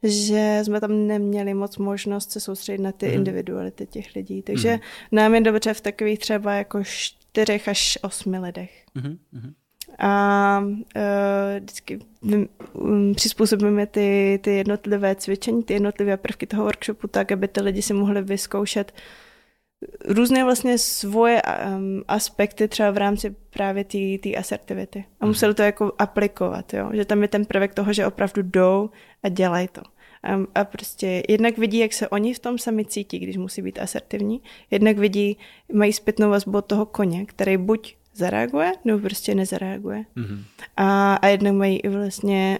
že 0.05 0.61
jsme 0.63 0.81
tam 0.81 1.07
neměli 1.07 1.53
moc 1.53 1.77
možnost 1.77 2.31
se 2.31 2.39
soustředit 2.39 2.81
na 2.81 2.91
ty 2.91 3.07
mm. 3.07 3.13
individuality 3.13 3.87
těch 3.87 4.15
lidí. 4.15 4.41
Takže 4.41 4.73
mm. 4.73 4.79
nám 5.11 5.35
je 5.35 5.41
dobře 5.41 5.73
v 5.73 5.81
takových 5.81 6.19
třeba 6.19 6.53
jako 6.53 6.83
čtyřech 6.83 7.67
až 7.67 7.97
osmi 8.01 8.39
lidech. 8.39 8.85
Mm. 8.95 9.17
A 9.99 10.59
uh, 10.65 11.01
vždycky 11.59 11.99
um, 12.73 13.15
přizpůsobíme 13.15 13.87
ty, 13.87 14.39
ty 14.43 14.51
jednotlivé 14.51 15.15
cvičení, 15.15 15.63
ty 15.63 15.73
jednotlivé 15.73 16.17
prvky 16.17 16.47
toho 16.47 16.63
workshopu 16.63 17.07
tak, 17.07 17.31
aby 17.31 17.47
ty 17.47 17.61
lidi 17.61 17.81
si 17.81 17.93
mohli 17.93 18.21
vyzkoušet 18.21 18.91
různé 20.05 20.43
vlastně 20.43 20.77
svoje 20.77 21.41
um, 21.41 22.03
aspekty 22.07 22.67
třeba 22.67 22.91
v 22.91 22.97
rámci 22.97 23.35
právě 23.49 23.83
té 24.23 24.35
asertivity. 24.39 25.05
A 25.19 25.25
museli 25.25 25.53
to 25.53 25.63
jako 25.63 25.93
aplikovat, 25.97 26.73
jo? 26.73 26.89
že 26.93 27.05
tam 27.05 27.21
je 27.21 27.27
ten 27.27 27.45
prvek 27.45 27.73
toho, 27.73 27.93
že 27.93 28.07
opravdu 28.07 28.41
jdou 28.41 28.89
a 29.23 29.29
dělají 29.29 29.67
to. 29.67 29.81
A, 30.25 30.39
a 30.55 30.63
prostě 30.63 31.23
jednak 31.29 31.57
vidí, 31.57 31.77
jak 31.77 31.93
se 31.93 32.09
oni 32.09 32.33
v 32.33 32.39
tom 32.39 32.57
sami 32.57 32.85
cítí, 32.85 33.19
když 33.19 33.37
musí 33.37 33.61
být 33.61 33.79
asertivní, 33.79 34.41
jednak 34.71 34.97
vidí, 34.97 35.37
mají 35.73 35.93
zpětnou 35.93 36.29
vazbu 36.29 36.57
od 36.57 36.65
toho 36.65 36.85
koně, 36.85 37.25
který 37.25 37.57
buď 37.57 37.95
zareaguje, 38.13 38.71
nebo 38.85 38.99
prostě 38.99 39.35
nezareaguje. 39.35 40.05
Mm-hmm. 40.17 40.43
A, 40.77 41.15
a 41.15 41.27
jednak 41.27 41.53
mají 41.53 41.79
i 41.79 41.89
vlastně 41.89 42.59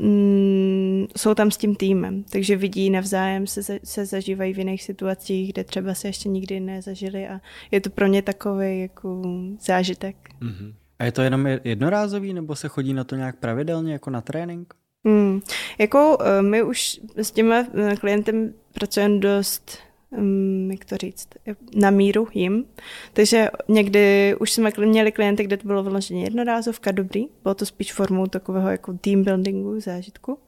mm, 0.00 1.06
jsou 1.16 1.34
tam 1.34 1.50
s 1.50 1.56
tím 1.56 1.76
týmem, 1.76 2.24
takže 2.30 2.56
vidí 2.56 2.90
navzájem, 2.90 3.46
se, 3.46 3.78
se 3.84 4.06
zažívají 4.06 4.54
v 4.54 4.58
jiných 4.58 4.82
situacích, 4.82 5.52
kde 5.52 5.64
třeba 5.64 5.94
se 5.94 6.08
ještě 6.08 6.28
nikdy 6.28 6.60
nezažili 6.60 7.28
a 7.28 7.40
je 7.70 7.80
to 7.80 7.90
pro 7.90 8.06
ně 8.06 8.22
takový 8.22 8.80
jako 8.80 9.22
zážitek. 9.60 10.16
Mm-hmm. 10.42 10.74
A 10.98 11.04
je 11.04 11.12
to 11.12 11.22
jenom 11.22 11.46
jednorázový, 11.64 12.32
nebo 12.32 12.56
se 12.56 12.68
chodí 12.68 12.94
na 12.94 13.04
to 13.04 13.16
nějak 13.16 13.36
pravidelně, 13.36 13.92
jako 13.92 14.10
na 14.10 14.20
trénink? 14.20 14.74
Hmm. 15.04 15.40
Jako 15.78 16.18
eh, 16.20 16.42
my 16.42 16.62
už 16.62 17.00
s 17.16 17.30
tím 17.30 17.52
eh, 17.52 17.96
klientem 18.00 18.54
pracujeme 18.72 19.18
dost 19.18 19.78
um, 20.10 20.70
jak 20.70 20.84
to 20.84 20.96
říct, 20.96 21.28
na 21.74 21.90
míru 21.90 22.28
jim. 22.34 22.64
Takže 23.12 23.50
někdy 23.68 24.34
už 24.40 24.52
jsme 24.52 24.70
měli 24.78 25.12
klienty, 25.12 25.44
kde 25.44 25.56
to 25.56 25.66
bylo 25.66 25.82
vyloženě 25.82 26.24
jednorázovka, 26.24 26.90
dobrý, 26.90 27.26
bylo 27.42 27.54
to 27.54 27.66
spíš 27.66 27.92
formou 27.92 28.26
takového 28.26 28.70
jako 28.70 28.92
team 28.92 29.24
buildingu, 29.24 29.80
zážitku. 29.80 30.38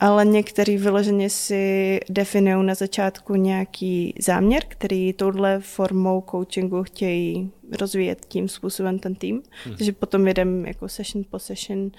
Ale 0.00 0.24
někteří 0.24 0.76
vyloženě 0.76 1.30
si 1.30 2.00
definují 2.10 2.66
na 2.66 2.74
začátku 2.74 3.34
nějaký 3.34 4.14
záměr, 4.20 4.62
který 4.68 5.12
touhle 5.12 5.60
formou 5.60 6.24
coachingu 6.30 6.82
chtějí 6.82 7.50
rozvíjet 7.80 8.26
tím 8.28 8.48
způsobem 8.48 8.98
ten 8.98 9.14
tým. 9.14 9.42
Hmm. 9.64 9.76
Takže 9.76 9.92
potom 9.92 10.28
jedeme 10.28 10.68
jako 10.68 10.88
session 10.88 11.24
po 11.30 11.38
session 11.38 11.90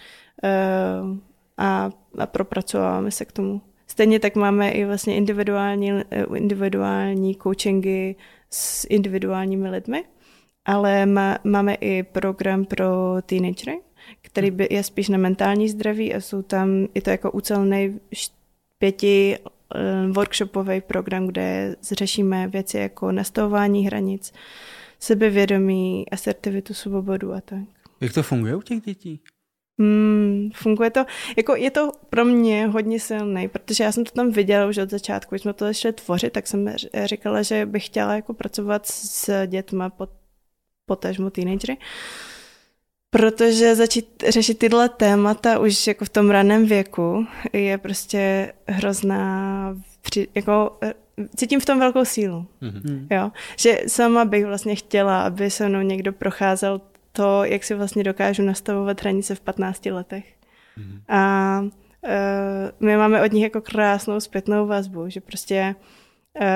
uh, 0.44 1.18
a, 1.60 1.90
a 2.18 2.26
propracováváme 2.26 3.12
se 3.12 3.26
k 3.26 3.32
tomu 3.32 3.62
Stejně 3.92 4.20
tak 4.20 4.36
máme 4.36 4.72
i 4.72 4.86
vlastně 4.86 5.16
individuální, 5.16 5.92
eh, 5.92 6.26
individuální 6.36 7.36
coachingy 7.36 8.16
s 8.50 8.88
individuálními 8.90 9.70
lidmi, 9.70 10.04
ale 10.66 11.06
má, 11.06 11.38
máme 11.44 11.74
i 11.74 12.04
program 12.04 12.66
pro 12.66 13.16
teenagery, 13.26 13.80
který 14.22 14.52
by, 14.52 14.68
je 14.72 14.84
spíš 14.84 15.10
na 15.10 15.18
mentální 15.18 15.70
zdraví 15.70 16.14
a 16.14 16.22
jsou 16.22 16.42
tam, 16.42 16.88
je 16.96 17.02
to 17.02 17.10
jako 17.10 17.32
ucelný 17.32 18.00
pěti 18.78 19.38
uh, 19.40 20.14
workshopový 20.14 20.82
program, 20.82 21.28
kde 21.28 21.76
řešíme 21.92 22.48
věci 22.48 22.78
jako 22.78 23.12
nastavování 23.12 23.86
hranic, 23.86 24.34
sebevědomí, 25.00 26.10
asertivitu, 26.12 26.74
svobodu 26.74 27.34
a 27.34 27.42
tak. 27.42 27.64
Jak 28.02 28.14
to 28.14 28.24
funguje 28.24 28.56
u 28.56 28.62
těch 28.62 28.82
dětí? 28.82 29.20
Hmm, 29.80 30.50
funguje 30.54 30.90
to, 30.90 31.06
jako 31.38 31.56
je 31.56 31.72
to 31.72 31.92
pro 32.10 32.26
mě 32.26 32.68
hodně 32.68 33.00
silný, 33.00 33.48
protože 33.48 33.84
já 33.84 33.92
jsem 33.92 34.04
to 34.04 34.12
tam 34.12 34.32
viděla 34.32 34.68
už 34.68 34.78
od 34.78 34.90
začátku, 34.90 35.36
když 35.36 35.42
jsme 35.42 35.54
to 35.54 35.66
začali 35.66 35.94
tvořit, 35.94 36.34
tak 36.34 36.48
jsem 36.48 36.74
říkala, 37.06 37.42
že 37.42 37.66
bych 37.66 37.86
chtěla 37.86 38.16
jako 38.16 38.34
pracovat 38.34 38.86
s 38.86 39.48
dětma, 39.48 39.90
pod, 39.90 40.10
potažmo 40.86 41.30
teenagery, 41.30 41.78
protože 43.10 43.76
začít 43.76 44.24
řešit 44.30 44.60
tyhle 44.60 44.90
témata 44.90 45.60
už 45.60 45.88
jako 45.88 46.06
v 46.06 46.10
tom 46.10 46.30
raném 46.30 46.66
věku 46.66 47.28
je 47.54 47.78
prostě 47.78 48.54
hrozná, 48.68 49.76
jako 50.36 50.80
cítím 51.36 51.60
v 51.60 51.66
tom 51.66 51.80
velkou 51.80 52.06
sílu. 52.06 52.46
Mm-hmm. 52.62 53.08
Jo? 53.12 53.32
Že 53.58 53.80
sama 53.88 54.26
bych 54.26 54.46
vlastně 54.46 54.76
chtěla, 54.76 55.22
aby 55.22 55.50
se 55.50 55.70
mnou 55.70 55.82
někdo 55.82 56.14
procházel 56.14 56.82
to, 57.20 57.44
jak 57.44 57.64
si 57.64 57.76
vlastně 57.76 58.04
dokážu 58.04 58.44
nastavovat 58.44 59.02
hranice 59.02 59.36
v 59.36 59.42
15 59.42 59.86
letech. 59.86 60.26
Mm. 60.78 61.02
A 61.08 61.60
uh, 61.62 62.10
my 62.80 62.98
máme 62.98 63.24
od 63.24 63.32
nich 63.32 63.44
jako 63.44 63.62
krásnou 63.62 64.20
zpětnou 64.20 64.68
vazbu, 64.68 65.10
že 65.10 65.22
prostě 65.22 65.76
uh, 66.42 66.48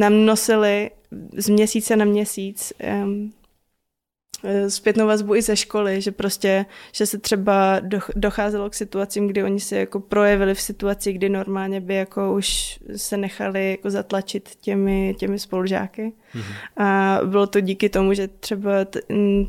nám 0.00 0.24
nosili 0.24 0.90
z 1.36 1.48
měsíce 1.48 1.96
na 1.96 2.04
měsíc 2.04 2.72
um, 3.04 3.32
zpětnou 4.68 5.06
vazbu 5.06 5.34
i 5.34 5.42
ze 5.42 5.56
školy, 5.56 6.00
že 6.00 6.12
prostě, 6.12 6.66
že 6.92 7.06
se 7.06 7.18
třeba 7.18 7.80
docházelo 8.16 8.70
k 8.70 8.74
situacím, 8.74 9.28
kdy 9.28 9.42
oni 9.42 9.60
se 9.60 9.76
jako 9.76 10.00
projevili 10.00 10.54
v 10.54 10.60
situaci, 10.60 11.12
kdy 11.12 11.28
normálně 11.28 11.80
by 11.80 11.94
jako 11.94 12.34
už 12.34 12.78
se 12.96 13.16
nechali 13.16 13.70
jako 13.70 13.90
zatlačit 13.90 14.50
těmi, 14.60 15.14
těmi 15.18 15.38
spolužáky. 15.38 16.12
Mm-hmm. 16.34 16.82
A 16.84 17.20
bylo 17.24 17.46
to 17.46 17.60
díky 17.60 17.88
tomu, 17.88 18.14
že 18.14 18.28
třeba 18.28 18.70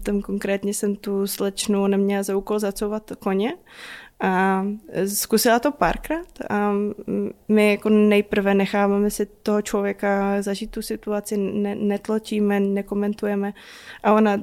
tam 0.03 0.21
konkrétně 0.21 0.73
jsem 0.73 0.95
tu 0.95 1.27
slečnu 1.27 1.87
neměla 1.87 2.23
za 2.23 2.37
úkol 2.37 2.59
zacouvat 2.59 3.11
koně 3.19 3.53
a 4.19 4.63
zkusila 5.05 5.59
to 5.59 5.71
párkrát 5.71 6.27
a 6.49 6.71
my 7.47 7.71
jako 7.71 7.89
nejprve 7.89 8.53
necháváme 8.53 9.09
si 9.09 9.25
toho 9.25 9.61
člověka 9.61 10.41
zažít 10.41 10.71
tu 10.71 10.81
situaci, 10.81 11.37
ne, 11.37 11.75
netločíme, 11.75 12.59
nekomentujeme. 12.59 13.53
A 14.03 14.13
ona 14.13 14.37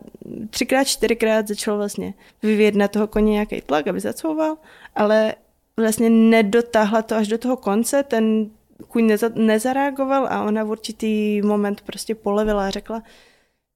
třikrát, 0.51 0.85
čtyřikrát 0.85 1.49
začala 1.49 1.77
vlastně 1.77 2.15
vyvíjet 2.43 2.75
na 2.75 2.89
toho 2.89 3.07
koně 3.07 3.33
nějaký 3.33 3.61
tlak, 3.61 3.87
aby 3.87 4.01
zacouval, 4.01 4.57
ale 4.97 5.35
vlastně 5.77 6.11
nedotáhla 6.11 7.03
to 7.03 7.15
až 7.15 7.29
do 7.29 7.39
toho 7.39 7.57
konce, 7.57 8.03
ten 8.03 8.51
kůň 8.89 9.07
neza, 9.07 9.31
nezareagoval 9.35 10.27
a 10.31 10.45
ona 10.45 10.65
v 10.65 10.71
určitý 10.71 11.43
moment 11.43 11.81
prostě 11.81 12.15
polevila 12.15 12.67
a 12.67 12.71
řekla, 12.71 13.03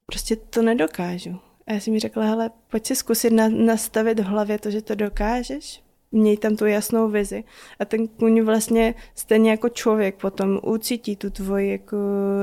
prostě 0.07 0.37
to 0.37 0.63
nedokážu. 0.63 1.41
A 1.67 1.73
já 1.73 1.81
jsem 1.81 1.93
mi 1.93 2.01
řekla, 2.01 2.25
hele, 2.25 2.51
pojď 2.71 2.87
si 2.87 2.97
zkusit 2.97 3.33
na, 3.33 3.49
nastavit 3.49 4.21
v 4.21 4.25
hlavě 4.25 4.59
to, 4.59 4.71
že 4.71 4.83
to 4.83 4.95
dokážeš, 4.95 5.83
měj 6.13 6.37
tam 6.37 6.57
tu 6.57 6.67
jasnou 6.67 7.09
vizi. 7.09 7.45
A 7.79 7.85
ten 7.85 8.09
kůň 8.09 8.41
vlastně 8.41 8.95
stejně 9.15 9.51
jako 9.51 9.69
člověk 9.69 10.21
potom 10.21 10.61
ucítí 10.63 11.17
tu 11.17 11.31
tvoji 11.31 11.71
jako 11.71 11.97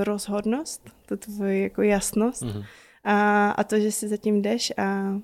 rozhodnost, 0.03 0.89
tu 1.05 1.17
tvoji 1.17 1.63
jako 1.63 1.81
jasnost 1.81 2.43
mm-hmm. 2.43 2.65
a, 3.03 3.49
a 3.51 3.63
to, 3.63 3.79
že 3.79 3.91
si 3.91 4.07
zatím 4.07 4.41
jdeš 4.41 4.73
a 4.77 5.19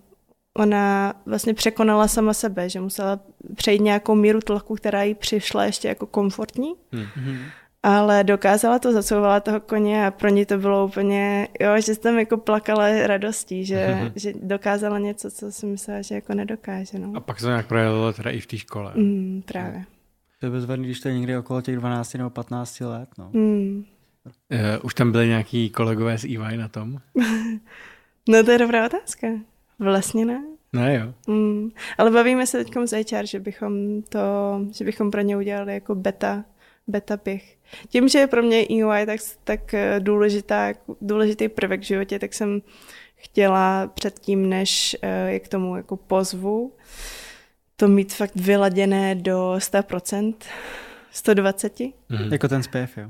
ona 0.58 1.14
vlastně 1.26 1.54
překonala 1.54 2.08
sama 2.08 2.34
sebe, 2.34 2.70
že 2.70 2.82
musela 2.82 3.20
přejít 3.56 3.82
nějakou 3.82 4.16
míru 4.16 4.40
tlaku, 4.40 4.76
která 4.76 5.04
jí 5.04 5.16
přišla 5.16 5.66
ještě 5.66 5.88
jako 5.88 6.06
komfortní. 6.06 6.74
Mm-hmm 6.94 7.38
ale 7.84 8.24
dokázala 8.24 8.80
to, 8.80 8.92
zacouvala 8.92 9.40
toho 9.40 9.60
koně 9.60 10.08
a 10.08 10.12
pro 10.12 10.30
ní 10.30 10.46
to 10.46 10.58
bylo 10.58 10.86
úplně, 10.86 11.48
jo, 11.60 11.82
že 11.82 11.96
jsem 11.96 12.20
jako 12.20 12.38
plakala 12.38 13.08
radostí, 13.08 13.66
že, 13.66 14.12
že 14.16 14.34
dokázala 14.42 15.00
něco, 15.00 15.32
co 15.32 15.52
si 15.52 15.66
myslela, 15.66 16.02
že 16.02 16.16
jako 16.16 16.34
nedokáže. 16.34 17.00
No. 17.00 17.12
A 17.16 17.20
pak 17.20 17.40
se 17.40 17.46
to 17.46 17.50
nějak 17.50 17.68
projevilo 17.68 18.14
teda 18.14 18.32
i 18.32 18.40
v 18.40 18.48
té 18.48 18.58
škole. 18.58 18.92
Mm, 18.96 19.44
právě. 19.46 19.86
To 20.40 20.46
je 20.46 20.50
bezvadný, 20.50 20.86
když 20.86 21.00
to 21.00 21.08
je 21.08 21.16
někdy 21.16 21.38
okolo 21.38 21.62
těch 21.62 21.76
12 21.76 22.14
nebo 22.14 22.30
15 22.30 22.80
let. 22.80 23.10
No. 23.18 23.30
Mm. 23.34 23.84
Uh, 24.26 24.86
už 24.86 24.94
tam 24.94 25.12
byli 25.12 25.28
nějaký 25.28 25.70
kolegové 25.70 26.18
z 26.18 26.24
EY 26.24 26.58
na 26.58 26.68
tom? 26.68 26.98
no 28.30 28.44
to 28.44 28.52
je 28.52 28.58
dobrá 28.58 28.86
otázka. 28.86 29.28
Vlastně 29.80 30.26
ne. 30.26 30.44
Ne, 30.74 30.96
jo. 30.96 31.34
Mm. 31.34 31.70
Ale 31.98 32.12
bavíme 32.12 32.48
se 32.48 32.64
teď 32.64 32.74
z 32.86 33.12
HR, 33.12 33.26
že 33.26 33.40
bychom 33.40 34.02
to, 34.02 34.20
že 34.72 34.86
bychom 34.86 35.12
pro 35.12 35.22
ně 35.22 35.38
udělali 35.38 35.74
jako 35.74 35.96
beta 35.96 36.44
beta 36.88 37.18
pich. 37.18 37.58
Tím, 37.90 38.08
že 38.08 38.20
je 38.20 38.28
pro 38.28 38.44
mě 38.44 38.58
EY 38.58 39.06
tak, 39.06 39.20
tak 39.44 39.74
eh, 39.74 40.00
důležitá, 40.00 40.74
důležitý 41.02 41.50
prvek 41.50 41.80
v 41.80 41.84
životě, 41.84 42.20
tak 42.20 42.34
jsem 42.34 42.62
chtěla 43.16 43.88
předtím, 43.88 44.50
než 44.50 44.98
eh, 45.02 45.32
je 45.32 45.40
k 45.40 45.48
tomu 45.48 45.76
jako 45.76 45.98
pozvu, 45.98 46.74
to 47.76 47.88
mít 47.88 48.14
fakt 48.14 48.36
vyladěné 48.36 49.16
do 49.16 49.54
100%, 49.58 50.34
120. 51.12 51.80
Mm. 51.80 52.32
Jako 52.32 52.48
ten 52.48 52.64
zpěv, 52.64 52.98
jo. 52.98 53.10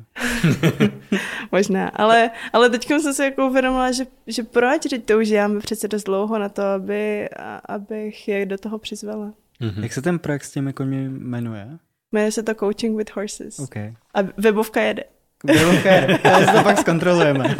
Možná, 1.52 1.88
ale, 1.88 2.32
ale 2.54 2.70
teď 2.70 2.88
jsem 2.88 3.14
si 3.14 3.24
jako 3.24 3.48
uvědomila, 3.48 3.92
že, 3.92 4.06
že 4.28 4.44
proč, 4.44 4.90
že 4.90 5.00
to 5.00 5.18
už 5.18 5.28
děláme 5.28 5.60
přece 5.60 5.88
dost 5.88 6.04
dlouho 6.04 6.40
na 6.40 6.50
to, 6.50 6.64
aby, 6.64 7.30
abych 7.66 8.28
je 8.28 8.46
do 8.46 8.58
toho 8.58 8.80
přizvala. 8.80 9.34
Mm-hmm. 9.62 9.84
Jak 9.84 9.94
se 9.94 10.02
ten 10.02 10.20
projekt 10.20 10.44
s 10.44 10.52
těmi 10.52 10.74
koňmi 10.74 11.10
jmenuje? 11.10 11.68
Jmenuje 12.12 12.32
se 12.32 12.44
to 12.44 12.56
Coaching 12.56 12.98
with 12.98 13.16
Horses. 13.16 13.60
Okay. 13.60 13.94
A 14.14 14.20
webovka 14.38 14.82
jede. 14.82 15.04
Webovka 15.44 15.92
jede, 15.92 16.14
si 16.46 16.58
to 16.58 16.64
pak 16.64 16.78
zkontrolujeme. 16.78 17.56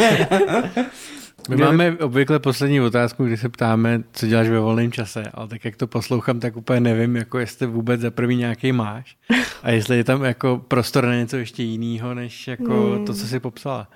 My 1.50 1.56
máme 1.56 1.98
obvykle 1.98 2.40
poslední 2.40 2.82
otázku, 2.82 3.26
kdy 3.26 3.38
se 3.38 3.50
ptáme, 3.50 4.04
co 4.12 4.28
děláš 4.28 4.50
ve 4.50 4.60
volném 4.60 4.92
čase, 4.92 5.24
ale 5.34 5.48
tak 5.48 5.66
jak 5.66 5.76
to 5.76 5.88
poslouchám, 5.88 6.40
tak 6.40 6.56
úplně 6.58 6.80
nevím, 6.80 7.16
jako 7.16 7.40
jestli 7.40 7.68
vůbec 7.68 8.02
za 8.02 8.12
prvý 8.12 8.36
nějaký 8.36 8.72
máš 8.72 9.18
a 9.64 9.72
jestli 9.72 9.98
je 9.98 10.04
tam 10.04 10.24
jako 10.24 10.66
prostor 10.68 11.06
na 11.06 11.16
něco 11.16 11.38
ještě 11.38 11.64
jiného, 11.64 12.14
než 12.14 12.48
jako 12.48 12.74
hmm. 12.74 13.06
to, 13.06 13.14
co 13.14 13.28
jsi 13.28 13.40
popsala. 13.40 13.88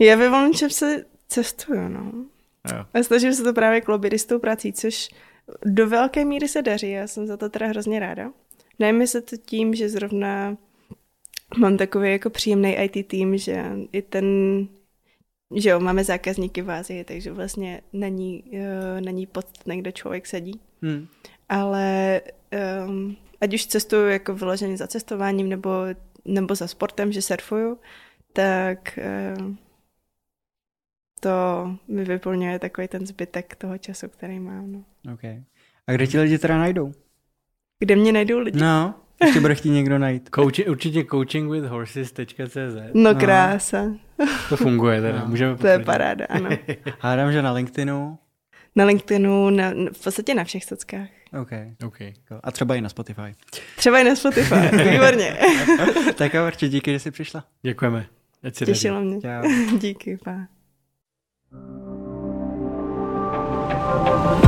Já 0.00 0.16
ve 0.16 0.28
volném 0.28 0.54
čase 0.54 1.04
cestuju, 1.28 1.88
no. 1.88 2.12
Jo. 2.72 2.86
A 2.94 3.02
snažím 3.02 3.34
se 3.34 3.42
to 3.42 3.52
právě 3.52 3.80
klobit 3.80 4.12
s 4.12 4.26
tou 4.26 4.38
prací, 4.38 4.72
což 4.72 5.08
do 5.64 5.88
velké 5.88 6.24
míry 6.24 6.48
se 6.48 6.62
daří, 6.62 6.90
já 6.90 7.06
jsem 7.06 7.26
za 7.26 7.36
to 7.36 7.48
teda 7.48 7.66
hrozně 7.66 8.00
ráda. 8.00 8.30
Najme 8.78 9.06
se 9.06 9.20
to 9.20 9.36
tím, 9.36 9.74
že 9.74 9.88
zrovna 9.88 10.56
mám 11.58 11.76
takový 11.76 12.12
jako 12.12 12.30
příjemný 12.30 12.74
IT 12.74 13.08
tým, 13.08 13.38
že 13.38 13.64
i 13.92 14.02
ten, 14.02 14.26
že 15.54 15.68
jo, 15.68 15.80
máme 15.80 16.04
zákazníky 16.04 16.62
v 16.62 16.70
Ázii, 16.70 17.04
takže 17.04 17.32
vlastně 17.32 17.80
není, 17.92 18.42
uh, 18.42 19.00
není 19.00 19.26
podstatné, 19.26 19.76
kde 19.76 19.92
člověk 19.92 20.26
sedí. 20.26 20.60
Hmm. 20.82 21.06
Ale 21.48 22.20
um, 22.86 23.16
ať 23.40 23.54
už 23.54 23.66
cestuju 23.66 24.08
jako 24.08 24.34
vyloženě 24.34 24.76
za 24.76 24.86
cestováním 24.86 25.48
nebo, 25.48 25.70
nebo 26.24 26.54
za 26.54 26.66
sportem, 26.66 27.12
že 27.12 27.22
surfuju, 27.22 27.78
tak 28.32 28.98
uh, 29.38 29.54
to 31.20 31.30
mi 31.88 32.04
vyplňuje 32.04 32.58
takový 32.58 32.88
ten 32.88 33.06
zbytek 33.06 33.56
toho 33.56 33.78
času, 33.78 34.08
který 34.08 34.40
mám. 34.40 34.72
No. 34.72 35.12
Okay. 35.14 35.44
A 35.86 35.92
kde 35.92 36.06
ti 36.06 36.18
lidi 36.18 36.38
teda 36.38 36.58
najdou? 36.58 36.92
Kde 37.78 37.96
mě 37.96 38.12
najdou 38.12 38.38
lidi? 38.38 38.60
No, 38.60 38.94
ještě 39.24 39.40
bude 39.40 39.54
chtít 39.54 39.70
někdo 39.70 39.98
najít. 39.98 40.28
Coach, 40.34 40.68
určitě 40.68 41.04
coachingwithhorses.cz 41.04 42.56
no, 42.94 43.02
no 43.02 43.14
krása. 43.14 43.82
No, 44.18 44.26
to 44.48 44.56
funguje 44.56 45.00
teda, 45.00 45.18
no. 45.18 45.26
můžeme 45.26 45.54
potvrdit. 45.54 45.74
To 45.74 45.80
je 45.80 45.84
paráda, 45.84 46.26
ano. 46.28 46.50
Hádám, 46.98 47.32
že 47.32 47.42
na 47.42 47.52
LinkedInu. 47.52 48.18
Na 48.76 48.84
LinkedInu, 48.84 49.50
na, 49.50 49.70
v 49.92 50.04
podstatě 50.04 50.34
na 50.34 50.44
všech 50.44 50.64
sockách. 50.64 51.08
OK. 51.40 51.50
ok. 51.86 51.98
A 52.42 52.52
třeba 52.52 52.74
i 52.74 52.80
na 52.80 52.88
Spotify. 52.88 53.34
Třeba 53.76 53.98
i 53.98 54.04
na 54.04 54.16
Spotify, 54.16 54.54
výborně. 54.90 55.36
tak 56.14 56.34
a 56.34 56.46
určitě 56.46 56.68
díky, 56.68 56.92
že 56.92 56.98
jsi 56.98 57.10
přišla. 57.10 57.44
Děkujeme. 57.62 58.06
Těšilo 58.64 59.00
mě. 59.00 59.20
Čau. 59.20 59.78
díky, 59.78 60.18
pá. 60.24 60.46
thank 64.16 64.44
you 64.44 64.45